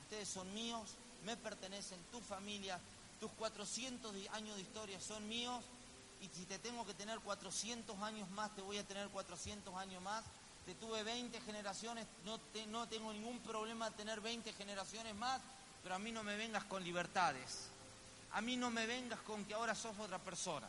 ustedes 0.04 0.28
son 0.28 0.54
míos, 0.54 0.96
me 1.26 1.38
pertenecen, 1.38 2.00
tu 2.12 2.20
familia, 2.20 2.80
tus 3.20 3.32
400 3.32 4.14
años 4.34 4.56
de 4.56 4.62
historia 4.62 5.00
son 5.00 5.28
míos 5.28 5.64
y 6.22 6.28
si 6.28 6.46
te 6.46 6.60
tengo 6.60 6.86
que 6.86 6.94
tener 6.94 7.20
400 7.20 7.98
años 8.02 8.30
más, 8.32 8.54
te 8.56 8.62
voy 8.62 8.78
a 8.78 8.84
tener 8.84 9.08
400 9.10 9.74
años 9.76 10.02
más. 10.04 10.24
Te 10.66 10.76
tuve 10.76 11.02
20 11.04 11.40
generaciones, 11.42 12.06
no, 12.26 12.40
no 12.68 12.88
tengo 12.88 13.12
ningún 13.14 13.40
problema 13.40 13.90
tener 13.92 14.22
20 14.22 14.54
generaciones 14.54 15.16
más, 15.16 15.42
pero 15.82 15.96
a 15.96 16.00
mí 16.00 16.12
no 16.12 16.24
me 16.24 16.36
vengas 16.36 16.66
con 16.66 16.84
libertades. 16.84 17.70
A 18.34 18.42
mí 18.42 18.58
no 18.58 18.70
me 18.70 18.86
vengas 18.86 19.20
con 19.22 19.46
que 19.46 19.54
ahora 19.54 19.74
sos 19.74 19.98
otra 19.98 20.20
persona. 20.20 20.68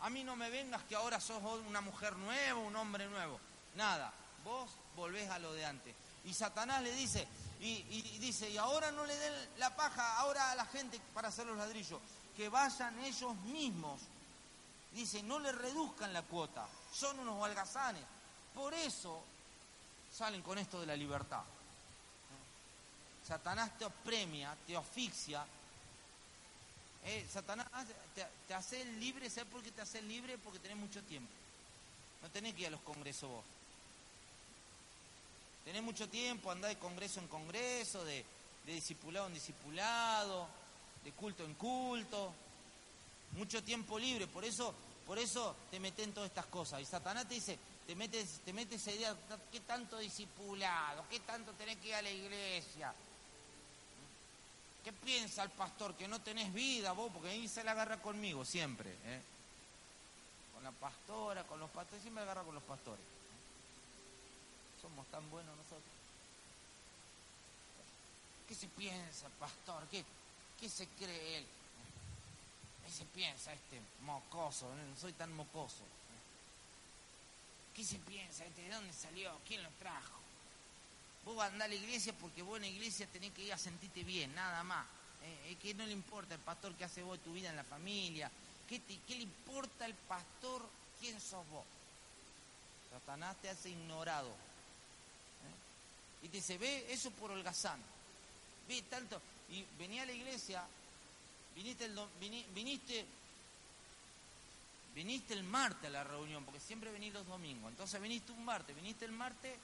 A 0.00 0.10
mí 0.10 0.22
no 0.22 0.36
me 0.36 0.48
vengas 0.50 0.82
que 0.84 0.94
ahora 0.94 1.20
sos 1.20 1.42
una 1.66 1.80
mujer 1.80 2.16
nueva, 2.16 2.60
un 2.60 2.76
hombre 2.76 3.08
nuevo. 3.08 3.40
Nada, 3.74 4.12
vos 4.44 4.70
volvés 4.96 5.30
a 5.30 5.38
lo 5.38 5.52
de 5.52 5.64
antes. 5.64 5.94
Y 6.24 6.34
Satanás 6.34 6.82
le 6.82 6.92
dice, 6.92 7.26
y, 7.60 8.18
dice, 8.18 8.48
y 8.48 8.56
ahora 8.56 8.90
no 8.90 9.04
le 9.04 9.16
den 9.16 9.32
la 9.58 9.74
paja 9.74 10.18
ahora 10.18 10.50
a 10.50 10.54
la 10.54 10.64
gente 10.66 11.00
para 11.14 11.28
hacer 11.28 11.46
los 11.46 11.56
ladrillos, 11.56 12.00
que 12.36 12.48
vayan 12.48 12.98
ellos 13.00 13.34
mismos. 13.46 14.00
Dice, 14.92 15.22
no 15.22 15.38
le 15.38 15.52
reduzcan 15.52 16.12
la 16.12 16.22
cuota, 16.22 16.66
son 16.92 17.18
unos 17.20 17.42
holgazanes. 17.42 18.02
Por 18.54 18.74
eso 18.74 19.22
salen 20.12 20.42
con 20.42 20.58
esto 20.58 20.80
de 20.80 20.86
la 20.86 20.96
libertad. 20.96 21.42
Satanás 23.26 23.78
te 23.78 23.84
apremia, 23.84 24.56
te 24.66 24.76
asfixia. 24.76 25.44
Eh, 27.04 27.26
Satanás 27.32 27.66
te, 28.14 28.26
te 28.48 28.54
hace 28.54 28.84
libre, 28.84 29.30
¿sabes 29.30 29.50
por 29.50 29.62
qué 29.62 29.70
te 29.70 29.82
hace 29.82 30.02
libre? 30.02 30.36
Porque 30.38 30.58
tenés 30.58 30.76
mucho 30.76 31.02
tiempo. 31.04 31.30
No 32.22 32.30
tenés 32.30 32.54
que 32.54 32.62
ir 32.62 32.66
a 32.66 32.70
los 32.70 32.80
congresos 32.80 33.30
vos. 33.30 33.44
Tenés 35.64 35.82
mucho 35.82 36.08
tiempo, 36.08 36.50
andá 36.50 36.68
de 36.68 36.78
congreso 36.78 37.20
en 37.20 37.28
congreso, 37.28 38.04
de, 38.04 38.24
discipulado 38.66 39.26
en 39.26 39.34
discipulado, 39.34 40.48
de 41.04 41.12
culto 41.12 41.44
en 41.44 41.54
culto. 41.54 42.32
Mucho 43.32 43.62
tiempo 43.62 43.98
libre, 43.98 44.26
por 44.26 44.44
eso, 44.44 44.74
por 45.06 45.18
eso 45.18 45.54
te 45.70 45.78
meten 45.78 46.06
en 46.06 46.14
todas 46.14 46.30
estas 46.30 46.46
cosas. 46.46 46.80
Y 46.80 46.84
Satanás 46.86 47.28
te 47.28 47.34
dice, 47.34 47.58
te 47.86 47.94
metes, 47.94 48.40
te 48.44 48.52
metes 48.52 48.80
esa 48.80 48.92
idea, 48.92 49.16
¿qué 49.52 49.60
tanto 49.60 49.98
discipulado? 49.98 51.04
¿Qué 51.10 51.20
tanto 51.20 51.52
tenés 51.52 51.76
que 51.78 51.88
ir 51.88 51.94
a 51.94 52.02
la 52.02 52.10
iglesia? 52.10 52.92
¿Qué 54.82 54.92
piensa 54.92 55.42
el 55.42 55.50
pastor? 55.50 55.94
Que 55.94 56.08
no 56.08 56.20
tenés 56.20 56.52
vida 56.54 56.92
vos, 56.92 57.12
porque 57.12 57.28
ahí 57.28 57.46
se 57.46 57.62
la 57.62 57.72
agarra 57.72 58.00
conmigo 58.00 58.44
siempre. 58.44 58.90
¿eh? 59.04 59.20
Con 60.54 60.64
la 60.64 60.72
pastora, 60.72 61.44
con 61.44 61.60
los 61.60 61.70
pastores, 61.70 62.02
siempre 62.02 62.22
agarra 62.22 62.42
con 62.42 62.54
los 62.54 62.64
pastores 62.64 63.19
somos 64.80 65.06
tan 65.08 65.28
buenos 65.30 65.56
nosotros. 65.56 65.94
¿Qué 68.48 68.54
se 68.54 68.68
piensa, 68.68 69.28
pastor? 69.38 69.86
¿Qué, 69.90 70.04
qué 70.58 70.68
se 70.68 70.86
cree 70.88 71.38
él? 71.38 71.46
¿Qué 72.84 72.92
se 72.92 73.04
piensa 73.04 73.52
este 73.52 73.80
mocoso? 74.02 74.66
No 74.74 74.96
soy 75.00 75.12
tan 75.12 75.32
mocoso. 75.32 75.84
¿Qué 77.74 77.84
se 77.84 77.98
piensa 77.98 78.44
este? 78.44 78.62
¿De 78.62 78.70
dónde 78.70 78.92
salió? 78.92 79.38
¿Quién 79.46 79.62
lo 79.62 79.70
trajo? 79.78 80.18
Vos 81.24 81.36
vas 81.36 81.50
a 81.50 81.52
andar 81.52 81.66
a 81.66 81.68
la 81.68 81.74
iglesia 81.74 82.12
porque 82.14 82.42
vos 82.42 82.56
en 82.56 82.62
la 82.62 82.68
iglesia 82.68 83.06
tenés 83.06 83.32
que 83.32 83.44
ir 83.44 83.52
a 83.52 83.58
sentirte 83.58 84.02
bien, 84.02 84.34
nada 84.34 84.64
más. 84.64 84.86
Eh, 85.22 85.52
es 85.52 85.58
que 85.58 85.74
no 85.74 85.84
le 85.86 85.92
importa 85.92 86.34
el 86.34 86.40
pastor 86.40 86.74
que 86.74 86.84
hace 86.84 87.02
vos 87.02 87.20
tu 87.20 87.32
vida 87.32 87.50
en 87.50 87.56
la 87.56 87.64
familia. 87.64 88.30
¿Qué, 88.68 88.80
¿Qué 88.82 89.14
le 89.14 89.22
importa 89.22 89.84
al 89.84 89.94
pastor 89.94 90.66
quién 90.98 91.20
sos 91.20 91.46
vos? 91.50 91.64
Satanás 92.90 93.36
te 93.40 93.50
hace 93.50 93.70
ignorado 93.70 94.49
y 96.22 96.28
te 96.28 96.36
dice, 96.36 96.58
ve 96.58 96.92
eso 96.92 97.10
por 97.12 97.30
holgazán. 97.30 97.80
Ve 98.68 98.82
tanto. 98.82 99.20
Y 99.50 99.64
venía 99.78 100.02
a 100.02 100.06
la 100.06 100.12
iglesia, 100.12 100.62
viniste 101.56 101.86
el, 101.86 101.98
viniste, 102.54 103.04
viniste 104.94 105.34
el 105.34 105.44
martes 105.44 105.86
a 105.86 105.90
la 105.90 106.04
reunión, 106.04 106.44
porque 106.44 106.60
siempre 106.60 106.92
venís 106.92 107.12
los 107.12 107.26
domingos. 107.26 107.70
Entonces 107.70 108.00
viniste 108.00 108.32
un 108.32 108.44
martes, 108.44 108.76
viniste 108.76 109.04
el 109.04 109.12
martes, 109.12 109.56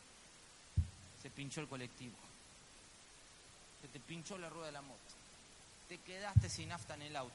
se 1.23 1.31
pinchó 1.31 1.61
el 1.61 1.69
colectivo. 1.69 2.17
Se 3.83 3.89
te 3.89 4.01
pinchó 4.01 4.39
la 4.39 4.49
rueda 4.49 4.67
de 4.67 4.73
la 4.73 4.83
moto. 4.83 5.01
Te 5.89 5.99
quedaste 5.99 6.49
sin 6.49 6.71
nafta 6.71 6.95
en 6.95 7.03
el 7.03 7.17
auto. 7.17 7.35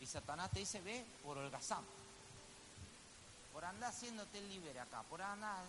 Y 0.00 0.06
Satanás 0.06 0.50
te 0.50 0.60
dice, 0.60 0.80
ve 0.80 1.04
por 1.24 1.38
holgazán. 1.38 1.84
Por 3.52 3.64
andar 3.64 3.90
haciéndote 3.90 4.38
el 4.38 4.48
libre 4.48 4.78
acá, 4.78 5.02
por 5.02 5.20
andar 5.20 5.64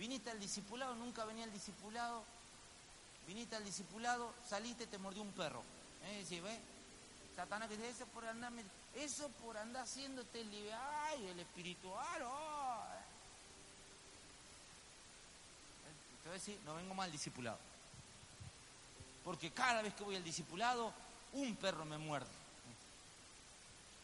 Viniste 0.00 0.30
al 0.30 0.40
discipulado, 0.40 0.94
nunca 0.94 1.26
venía 1.26 1.44
al 1.44 1.52
discipulado. 1.52 2.24
Viniste 3.26 3.54
al 3.54 3.64
discipulado, 3.66 4.32
saliste, 4.48 4.86
te 4.86 4.96
mordió 4.96 5.20
un 5.20 5.30
perro. 5.32 5.62
¿Eh? 6.06 6.24
Decís, 6.24 6.42
¿ve? 6.42 6.58
Satanás 7.36 7.68
que 7.68 7.76
dice, 7.76 7.90
eso 7.90 8.06
por 8.06 8.24
andar, 8.24 8.50
eso 8.94 9.28
por 9.44 9.58
andar 9.58 9.82
haciéndote. 9.82 10.42
¡Ay, 10.72 11.26
el 11.26 11.40
espiritual! 11.40 12.22
Oh. 12.22 12.82
Voy 16.24 16.30
a 16.30 16.32
decir, 16.32 16.58
no 16.64 16.76
vengo 16.76 16.94
mal 16.94 17.04
al 17.04 17.12
discipulado. 17.12 17.58
Porque 19.22 19.50
cada 19.50 19.82
vez 19.82 19.92
que 19.92 20.04
voy 20.04 20.16
al 20.16 20.24
discipulado, 20.24 20.94
un 21.34 21.56
perro 21.56 21.84
me 21.84 21.98
muerde. 21.98 22.30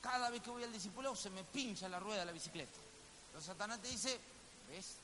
Cada 0.02 0.28
vez 0.28 0.42
que 0.42 0.50
voy 0.50 0.62
al 0.62 0.72
discipulado 0.74 1.16
se 1.16 1.30
me 1.30 1.42
pincha 1.42 1.88
la 1.88 1.98
rueda 2.00 2.20
de 2.20 2.26
la 2.26 2.32
bicicleta. 2.32 2.78
Entonces 3.28 3.46
Satanás 3.46 3.80
te 3.80 3.88
dice, 3.88 4.20
¿ves? 4.68 4.98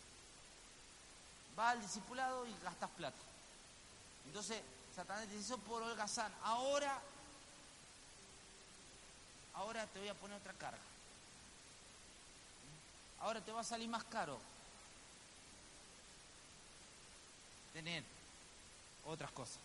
Va 1.58 1.70
al 1.70 1.82
discipulado 1.82 2.46
y 2.46 2.54
gastas 2.62 2.90
plata. 2.90 3.16
Entonces, 4.26 4.60
Satanás 4.94 5.28
te 5.28 5.38
eso 5.38 5.58
por 5.58 5.82
holgazán. 5.82 6.32
Ahora, 6.42 6.98
ahora 9.54 9.86
te 9.86 9.98
voy 9.98 10.08
a 10.08 10.14
poner 10.14 10.36
otra 10.36 10.52
carga. 10.54 10.78
Ahora 13.20 13.40
te 13.40 13.52
va 13.52 13.60
a 13.60 13.64
salir 13.64 13.88
más 13.88 14.04
caro 14.04 14.38
tener 17.72 18.04
otras 19.06 19.30
cosas. 19.30 19.58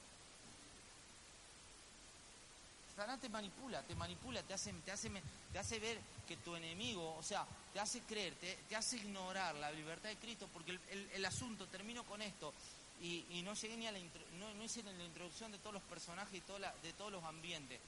Satanás 2.97 3.21
te 3.21 3.29
manipula, 3.29 3.83
te 3.83 3.93
manipula, 3.93 4.41
te 4.41 4.55
hace, 4.55 4.73
te, 4.83 4.91
hace, 4.91 5.79
ver 5.79 5.99
que 6.27 6.35
tu 6.37 6.55
enemigo, 6.55 7.15
o 7.15 7.21
sea, 7.21 7.45
te 7.71 7.79
hace 7.79 8.01
creer, 8.01 8.33
te, 8.33 8.75
hace 8.75 8.97
ignorar 8.97 9.53
la 9.53 9.71
libertad 9.71 10.09
de 10.09 10.15
Cristo, 10.15 10.49
porque 10.51 10.79
el, 11.13 11.23
asunto, 11.23 11.67
termino 11.67 12.03
con 12.05 12.23
esto, 12.23 12.51
y, 12.99 13.43
no 13.43 13.53
llegué 13.53 13.77
ni 13.77 13.85
a 13.85 13.91
la, 13.91 13.99
no, 14.39 14.63
hice 14.63 14.81
la 14.81 15.03
introducción 15.03 15.51
de 15.51 15.59
todos 15.59 15.75
los 15.75 15.83
personajes 15.83 16.33
y 16.33 16.87
de 16.87 16.93
todos 16.93 17.11
los 17.11 17.23
ambientes, 17.23 17.79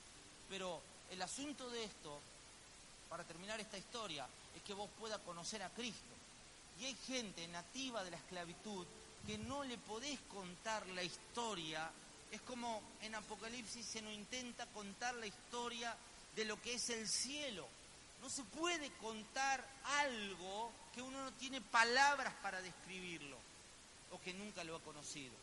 pero 0.47 0.79
el 1.09 1.19
asunto 1.23 1.71
de 1.71 1.85
esto, 1.85 2.19
para 3.09 3.23
terminar 3.23 3.59
esta 3.59 3.79
historia, 3.79 4.27
es 4.55 4.61
que 4.61 4.75
vos 4.75 4.91
puedas 4.99 5.17
conocer 5.21 5.63
a 5.63 5.69
Cristo. 5.69 6.13
Y 6.79 6.85
hay 6.85 6.95
gente 7.07 7.47
nativa 7.47 8.03
de 8.03 8.11
la 8.11 8.17
esclavitud 8.17 8.85
que 9.25 9.39
no 9.39 9.63
le 9.63 9.79
podés 9.79 10.19
contar 10.31 10.85
la 10.89 11.01
historia 11.01 11.89
es 12.31 12.41
como 12.41 12.81
en 13.01 13.15
Apocalipsis 13.15 13.85
se 13.85 14.01
nos 14.01 14.13
intenta 14.13 14.65
contar 14.67 15.15
la 15.15 15.27
historia 15.27 15.95
de 16.35 16.45
lo 16.45 16.61
que 16.61 16.73
es 16.73 16.89
el 16.89 17.07
cielo. 17.07 17.67
No 18.21 18.29
se 18.29 18.43
puede 18.43 18.89
contar 18.93 19.65
algo 19.85 20.71
que 20.93 21.01
uno 21.01 21.23
no 21.23 21.31
tiene 21.33 21.61
palabras 21.61 22.33
para 22.41 22.61
describirlo 22.61 23.37
o 24.11 24.21
que 24.21 24.33
nunca 24.33 24.63
lo 24.63 24.75
ha 24.75 24.81
conocido. 24.81 25.33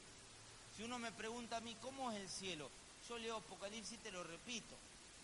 Si 0.77 0.83
uno 0.83 0.99
me 0.99 1.13
pregunta 1.13 1.57
a 1.57 1.61
mí, 1.61 1.77
¿cómo 1.81 2.11
es 2.13 2.19
el 2.19 2.29
cielo? 2.29 2.71
Yo 3.09 3.19
leo 3.19 3.37
Apocalipsis 3.37 3.95
y 3.95 4.03
te 4.03 4.13
lo 4.13 4.23
repito. 4.23 4.75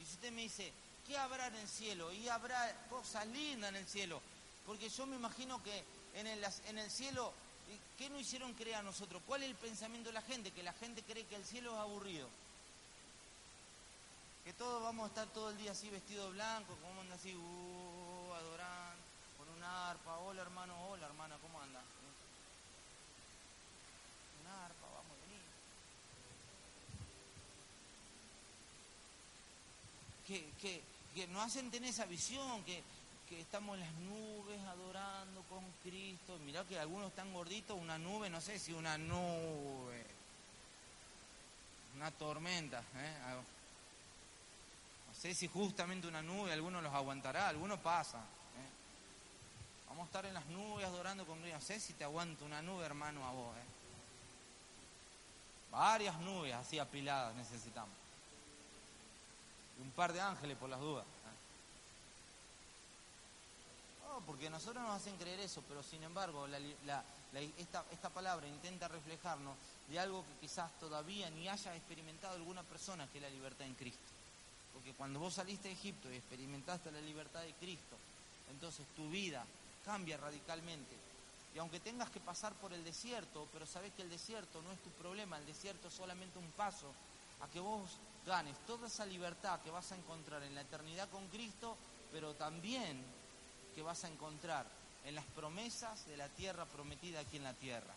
Y 0.01 0.05
si 0.07 0.15
usted 0.15 0.33
me 0.33 0.43
dice, 0.43 0.73
¿qué 1.07 1.19
habrá 1.19 1.49
en 1.49 1.57
el 1.57 1.69
cielo? 1.69 2.13
Y 2.13 2.29
habrá 2.29 2.87
cosas 2.89 3.27
lindas 3.27 3.71
en 3.71 3.77
el 3.77 3.87
cielo. 3.87 4.21
Porque 4.67 4.89
yo 4.89 5.07
me 5.07 5.17
imagino 5.17 5.63
que 5.63 5.85
en 6.15 6.27
el, 6.27 6.45
en 6.67 6.79
el 6.79 6.91
cielo, 6.91 7.33
¿qué 7.99 8.11
nos 8.11 8.21
hicieron 8.21 8.55
creer 8.55 8.77
a 8.77 8.83
nosotros? 8.83 9.23
¿Cuál 9.27 9.43
es 9.43 9.51
el 9.51 9.57
pensamiento 9.57 10.09
de 10.09 10.15
la 10.15 10.23
gente? 10.23 10.51
Que 10.51 10.63
la 10.63 10.73
gente 10.73 11.03
cree 11.03 11.25
que 11.27 11.37
el 11.37 11.45
cielo 11.45 11.73
es 11.75 11.79
aburrido. 11.79 12.29
Que 14.45 14.53
todos 14.55 14.83
vamos 14.83 15.05
a 15.05 15.09
estar 15.09 15.29
todo 15.29 15.51
el 15.51 15.59
día 15.59 15.71
así 15.71 15.89
vestido 15.89 16.31
blanco, 16.33 16.77
como 16.83 17.01
anda 17.01 17.15
así, 17.15 17.35
uh, 17.35 18.35
adorando, 18.35 19.03
con 19.39 19.49
una 19.51 19.91
arpa. 19.91 20.19
Hola 20.19 20.43
hermano, 20.43 20.75
hola 20.89 21.07
hermana, 21.07 21.37
¿cómo 21.41 21.61
anda? 21.61 21.81
Una 24.41 24.65
arpa, 24.65 24.87
vamos 24.95 25.13
a 25.13 25.27
venir. 25.27 25.43
Que, 30.27 30.51
que, 30.61 30.83
que 31.15 31.29
nos 31.29 31.47
hacen 31.47 31.71
tener 31.71 31.91
esa 31.91 32.07
visión, 32.07 32.65
que, 32.65 32.83
estamos 33.41 33.75
en 33.75 33.81
las 33.81 33.93
nubes 33.95 34.61
adorando 34.69 35.43
con 35.49 35.65
Cristo. 35.83 36.39
Mirá 36.45 36.65
que 36.65 36.79
algunos 36.79 37.09
están 37.09 37.33
gorditos, 37.33 37.79
una 37.79 37.99
nube, 37.99 38.31
no 38.31 38.41
sé 38.41 38.59
si 38.59 38.73
una 38.73 38.99
nube, 38.99 40.05
una 41.97 42.11
tormenta, 42.11 42.81
¿eh? 42.97 43.17
sé 45.23 45.35
si 45.35 45.47
justamente 45.47 46.09
una 46.09 46.21
nube 46.21 46.53
algunos 46.53 46.83
los 46.83 46.93
aguantará, 46.93 47.49
algunos 47.49 47.79
pasa. 47.79 48.19
¿eh? 48.19 48.71
Vamos 49.89 50.03
a 50.03 50.07
estar 50.07 50.27
en 50.27 50.35
las 50.35 50.47
nubes 50.47 50.85
adorando 50.85 51.25
con 51.25 51.41
Dios. 51.45 51.55
No 51.55 51.65
sé 51.65 51.79
si 51.79 51.93
te 51.93 52.03
aguanta 52.03 52.45
una 52.45 52.61
nube, 52.61 52.85
hermano, 52.85 53.25
a 53.25 53.31
vos. 53.31 53.57
¿eh? 53.57 53.61
Varias 55.71 56.19
nubes 56.19 56.53
así 56.55 56.81
apiladas 56.81 57.37
necesitamos. 57.37 57.95
Y 59.79 59.83
un 59.83 59.93
par 59.93 60.13
de 60.13 60.21
ángeles 60.21 60.57
por 60.57 60.69
las 60.69 60.81
dudas. 60.81 61.05
¿Eh? 64.19 64.23
porque 64.27 64.51
nosotros 64.51 64.83
nos 64.83 64.97
hacen 64.97 65.17
creer 65.17 65.41
eso, 65.41 65.63
pero 65.69 65.83
sin 65.83 66.03
embargo 66.03 66.47
esta, 67.59 67.85
esta 67.91 68.11
palabra 68.11 68.47
intenta 68.47 68.89
reflejarnos 68.89 69.57
de 69.89 69.99
algo 69.99 70.25
que 70.25 70.47
quizás 70.47 70.71
todavía 70.79 71.31
ni 71.31 71.49
haya 71.49 71.75
experimentado 71.77 72.37
alguna 72.37 72.63
persona, 72.63 73.09
que 73.09 73.19
es 73.19 73.23
la 73.23 73.31
libertad 73.31 73.67
en 73.67 73.75
Cristo. 73.75 74.01
Porque 74.73 74.95
cuando 74.95 75.21
vos 75.21 75.35
saliste 75.35 75.69
de 75.69 75.75
Egipto 75.75 76.11
y 76.11 76.17
experimentaste 76.17 76.91
la 76.91 77.01
libertad 77.01 77.43
de 77.43 77.53
Cristo, 77.55 77.97
entonces 78.51 78.87
tu 78.97 79.09
vida 79.11 79.45
cambia 79.85 80.17
radicalmente. 80.17 80.97
Y 81.55 81.59
aunque 81.59 81.81
tengas 81.81 82.11
que 82.11 82.21
pasar 82.21 82.55
por 82.55 82.73
el 82.73 82.83
desierto, 82.83 83.47
pero 83.53 83.67
sabes 83.67 83.93
que 83.93 84.03
el 84.03 84.11
desierto 84.11 84.63
no 84.63 84.73
es 84.73 84.83
tu 84.83 84.91
problema, 84.91 85.37
el 85.39 85.47
desierto 85.47 85.89
es 85.89 85.95
solamente 85.95 86.39
un 86.39 86.51
paso 86.53 86.91
a 87.43 87.49
que 87.49 87.61
vos 87.61 87.91
ganes 88.25 88.57
toda 88.67 88.87
esa 88.87 89.05
libertad 89.05 89.61
que 89.61 89.71
vas 89.71 89.93
a 89.93 89.97
encontrar 89.97 90.43
en 90.45 90.55
la 90.55 90.63
eternidad 90.63 91.11
con 91.11 91.27
Cristo, 91.29 91.77
pero 92.11 92.35
también 92.35 93.03
que 93.75 93.83
vas 93.83 94.05
a 94.05 94.09
encontrar 94.09 94.67
en 95.05 95.15
las 95.15 95.25
promesas 95.27 96.07
de 96.07 96.17
la 96.17 96.29
tierra 96.29 96.65
prometida 96.67 97.21
aquí 97.21 97.37
en 97.37 97.45
la 97.45 97.55
tierra. 97.55 97.95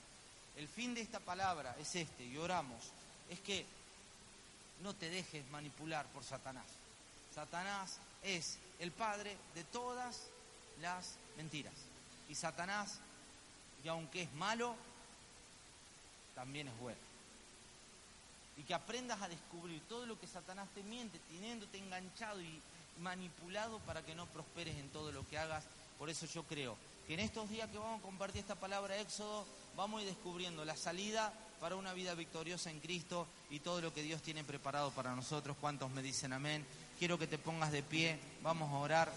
El 0.57 0.67
fin 0.67 0.93
de 0.93 1.01
esta 1.01 1.19
palabra 1.19 1.75
es 1.79 1.95
este, 1.95 2.25
y 2.25 2.37
oramos, 2.37 2.91
es 3.29 3.39
que 3.41 3.65
no 4.81 4.93
te 4.93 5.09
dejes 5.09 5.49
manipular 5.51 6.05
por 6.07 6.23
Satanás. 6.23 6.65
Satanás 7.33 7.97
es 8.23 8.57
el 8.79 8.91
padre 8.91 9.35
de 9.53 9.63
todas 9.65 10.23
las 10.81 11.15
mentiras. 11.37 11.73
Y 12.29 12.35
Satanás, 12.35 12.99
y 13.83 13.87
aunque 13.87 14.23
es 14.23 14.33
malo, 14.33 14.75
también 16.33 16.67
es 16.67 16.79
bueno. 16.79 16.99
Y 18.57 18.63
que 18.63 18.73
aprendas 18.73 19.21
a 19.21 19.27
descubrir 19.27 19.81
todo 19.89 20.05
lo 20.05 20.19
que 20.19 20.27
Satanás 20.27 20.67
te 20.73 20.83
miente, 20.83 21.19
teniéndote 21.29 21.77
enganchado 21.77 22.41
y 22.41 22.61
manipulado 22.99 23.79
para 23.79 24.03
que 24.03 24.15
no 24.15 24.25
prosperes 24.27 24.77
en 24.77 24.89
todo 24.89 25.11
lo 25.11 25.27
que 25.27 25.37
hagas. 25.37 25.63
Por 25.97 26.09
eso 26.09 26.25
yo 26.25 26.43
creo 26.43 26.77
que 27.07 27.13
en 27.13 27.19
estos 27.19 27.49
días 27.49 27.69
que 27.69 27.77
vamos 27.77 27.99
a 27.99 28.03
compartir 28.03 28.41
esta 28.41 28.55
palabra 28.55 28.97
Éxodo, 28.99 29.45
vamos 29.75 29.99
a 29.99 30.03
ir 30.03 30.09
descubriendo 30.09 30.65
la 30.65 30.75
salida 30.75 31.31
para 31.59 31.75
una 31.75 31.93
vida 31.93 32.13
victoriosa 32.15 32.69
en 32.69 32.79
Cristo 32.79 33.27
y 33.49 33.59
todo 33.59 33.81
lo 33.81 33.93
que 33.93 34.01
Dios 34.01 34.21
tiene 34.21 34.43
preparado 34.43 34.91
para 34.91 35.15
nosotros. 35.15 35.55
¿Cuántos 35.59 35.91
me 35.91 36.01
dicen 36.01 36.33
amén? 36.33 36.65
Quiero 36.99 37.17
que 37.17 37.27
te 37.27 37.37
pongas 37.37 37.71
de 37.71 37.83
pie, 37.83 38.19
vamos 38.41 38.71
a 38.71 38.77
orar. 38.77 39.11